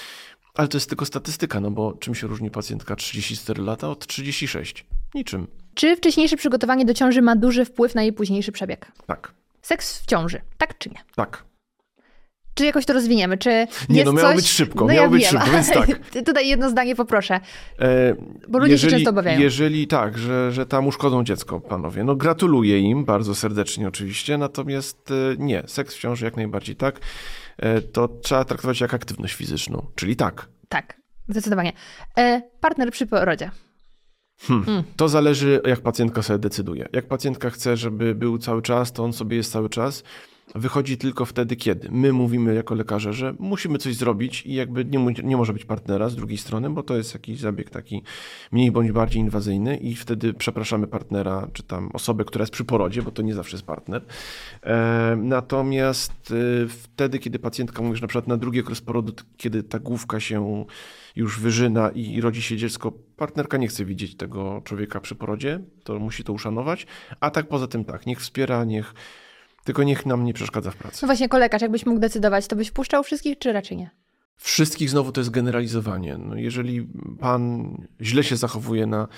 [0.54, 4.86] Ale to jest tylko statystyka, no bo czym się różni pacjentka 34 lata od 36?
[5.14, 5.46] Niczym.
[5.74, 8.92] Czy wcześniejsze przygotowanie do ciąży ma duży wpływ na jej późniejszy przebieg?
[9.06, 9.32] Tak,
[9.62, 10.98] Seks w ciąży, tak czy nie?
[11.14, 11.44] tak.
[12.54, 13.38] Czy jakoś to rozwiniemy?
[13.38, 14.36] Czy Nie, no miało coś...
[14.36, 15.86] być szybko, no miało ja być wiem, szybko, więc tak.
[16.26, 17.40] Tutaj jedno zdanie poproszę.
[17.78, 18.14] E,
[18.48, 19.40] Bo ludzie się często obawiają.
[19.40, 25.10] Jeżeli tak, że, że tam uszkodzą dziecko, panowie, no gratuluję im bardzo serdecznie oczywiście, natomiast
[25.10, 27.00] e, nie, seks w ciąży jak najbardziej tak,
[27.92, 30.48] to trzeba traktować jak aktywność fizyczną, czyli tak.
[30.68, 31.72] Tak, zdecydowanie.
[32.18, 33.50] E, partner przy porodzie.
[34.40, 34.68] Hmm.
[34.68, 34.82] Mm.
[34.96, 36.88] To zależy jak pacjentka sobie decyduje.
[36.92, 40.02] Jak pacjentka chce, żeby był cały czas, to on sobie jest cały czas,
[40.54, 45.14] wychodzi tylko wtedy, kiedy my mówimy jako lekarze, że musimy coś zrobić i jakby nie,
[45.24, 48.02] nie może być partnera z drugiej strony, bo to jest jakiś zabieg taki
[48.52, 53.02] mniej bądź bardziej inwazyjny i wtedy przepraszamy partnera, czy tam osobę, która jest przy porodzie,
[53.02, 54.04] bo to nie zawsze jest partner.
[54.62, 56.34] E, natomiast
[56.64, 60.20] e, wtedy, kiedy pacjentka mówi, że na przykład na drugi okres porodu, kiedy ta główka
[60.20, 60.64] się
[61.16, 65.98] już wyżyna i rodzi się dziecko, partnerka nie chce widzieć tego człowieka przy porodzie, to
[65.98, 66.86] musi to uszanować,
[67.20, 68.94] a tak poza tym tak, niech wspiera, niech
[69.70, 70.98] tylko niech nam nie przeszkadza w pracy.
[71.02, 73.90] No właśnie, kolekarz, jakbyś mógł decydować, to byś puszczał wszystkich, czy raczej nie?
[74.36, 76.18] Wszystkich znowu to jest generalizowanie.
[76.18, 76.88] No jeżeli
[77.20, 79.08] pan źle się zachowuje na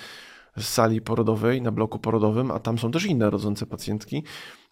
[0.59, 4.25] sali porodowej, na bloku porodowym, a tam są też inne rodzące pacjentki,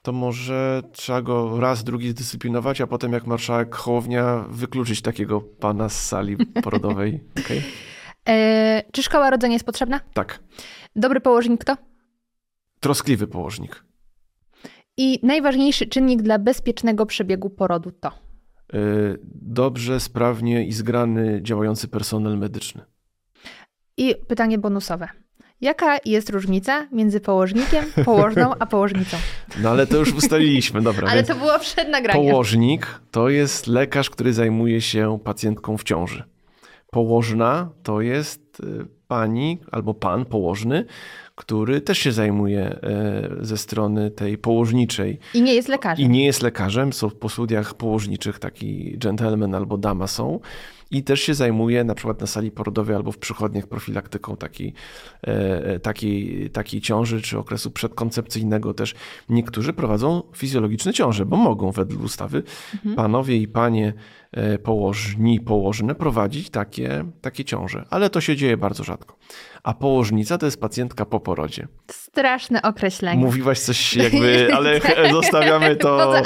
[0.02, 5.88] to może trzeba go raz, drugi zdyscyplinować, a potem jak marszałek Hołownia wykluczyć takiego pana
[5.88, 7.20] z sali porodowej.
[7.44, 7.62] Okay?
[8.28, 10.00] E, czy szkoła rodzenia jest potrzebna?
[10.14, 10.38] Tak.
[10.96, 11.76] Dobry położnik kto?
[12.80, 13.89] Troskliwy położnik.
[15.02, 18.08] I najważniejszy czynnik dla bezpiecznego przebiegu porodu to?
[18.08, 18.12] E,
[19.34, 22.82] dobrze, sprawnie i zgrany działający personel medyczny.
[23.96, 25.08] I pytanie bonusowe.
[25.60, 29.16] Jaka jest różnica między położnikiem, położną, a położnicą?
[29.62, 31.08] No ale to już ustaliliśmy, dobra.
[31.08, 32.22] ale to było przed nagraniem.
[32.22, 36.24] Położnik to jest lekarz, który zajmuje się pacjentką w ciąży.
[36.90, 40.84] Położna to jest y, pani albo pan położny,
[41.40, 45.18] który też się zajmuje e, ze strony tej położniczej.
[45.34, 46.06] I nie jest lekarzem.
[46.06, 50.40] I nie jest lekarzem, są po studiach położniczych taki gentleman albo dama są
[50.90, 54.74] i też się zajmuje na przykład na sali porodowej albo w przychodniach profilaktyką takiej,
[55.22, 58.94] e, takiej, takiej ciąży czy okresu przedkoncepcyjnego też.
[59.28, 62.42] Niektórzy prowadzą fizjologiczne ciąże, bo mogą wedle ustawy
[62.74, 62.96] mhm.
[62.96, 63.92] panowie i panie
[64.62, 69.16] położni, położne prowadzić takie, takie ciąże, ale to się dzieje bardzo rzadko.
[69.62, 71.68] A położnica to jest pacjentka po porodzie.
[71.90, 73.24] Straszne określenie.
[73.24, 74.80] Mówiłaś coś jakby, ale
[75.12, 76.22] zostawiamy to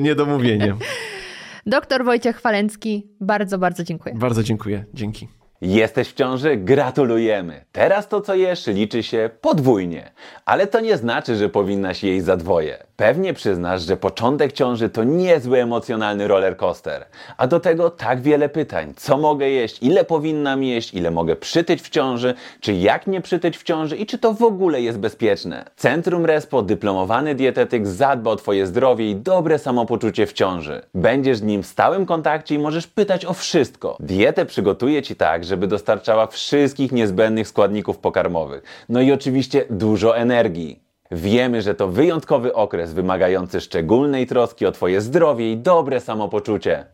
[0.00, 0.78] niedomówieniem.
[1.66, 4.14] Doktor Wojciech Chwalęcki, bardzo, bardzo dziękuję.
[4.14, 4.84] Bardzo dziękuję.
[4.94, 5.28] Dzięki.
[5.62, 6.56] Jesteś w ciąży?
[6.56, 7.64] Gratulujemy!
[7.72, 10.10] Teraz to, co jesz, liczy się podwójnie.
[10.44, 12.78] Ale to nie znaczy, że powinnaś jej za dwoje.
[12.96, 17.06] Pewnie przyznasz, że początek ciąży to niezły emocjonalny roller coaster.
[17.36, 18.94] A do tego tak wiele pytań.
[18.96, 19.82] Co mogę jeść?
[19.82, 20.94] Ile powinnam jeść?
[20.94, 22.34] Ile mogę przytyć w ciąży?
[22.60, 23.96] Czy jak nie przytyć w ciąży?
[23.96, 25.64] I czy to w ogóle jest bezpieczne?
[25.76, 30.82] Centrum Respo, dyplomowany dietetyk zadba o Twoje zdrowie i dobre samopoczucie w ciąży.
[30.94, 33.96] Będziesz z nim w stałym kontakcie i możesz pytać o wszystko.
[34.00, 38.62] Dietę przygotuje Ci tak, żeby dostarczała wszystkich niezbędnych składników pokarmowych.
[38.88, 40.82] No i oczywiście dużo energii.
[41.10, 46.84] Wiemy, że to wyjątkowy okres wymagający szczególnej troski o Twoje zdrowie i dobre samopoczucie.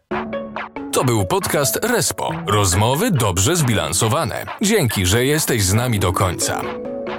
[0.92, 2.30] To był podcast Respo.
[2.46, 4.44] Rozmowy dobrze zbilansowane.
[4.62, 6.62] Dzięki, że jesteś z nami do końca.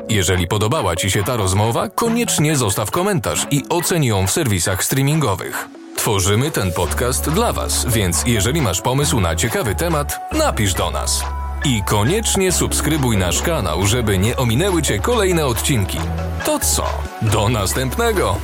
[0.10, 5.79] Jeżeli podobała Ci się ta rozmowa, koniecznie zostaw komentarz i oceń ją w serwisach streamingowych.
[6.00, 11.24] Tworzymy ten podcast dla Was, więc jeżeli masz pomysł na ciekawy temat, napisz do nas.
[11.66, 15.98] I koniecznie subskrybuj nasz kanał, żeby nie ominęły Cię kolejne odcinki.
[16.46, 16.86] To co?
[17.22, 18.38] Do następnego!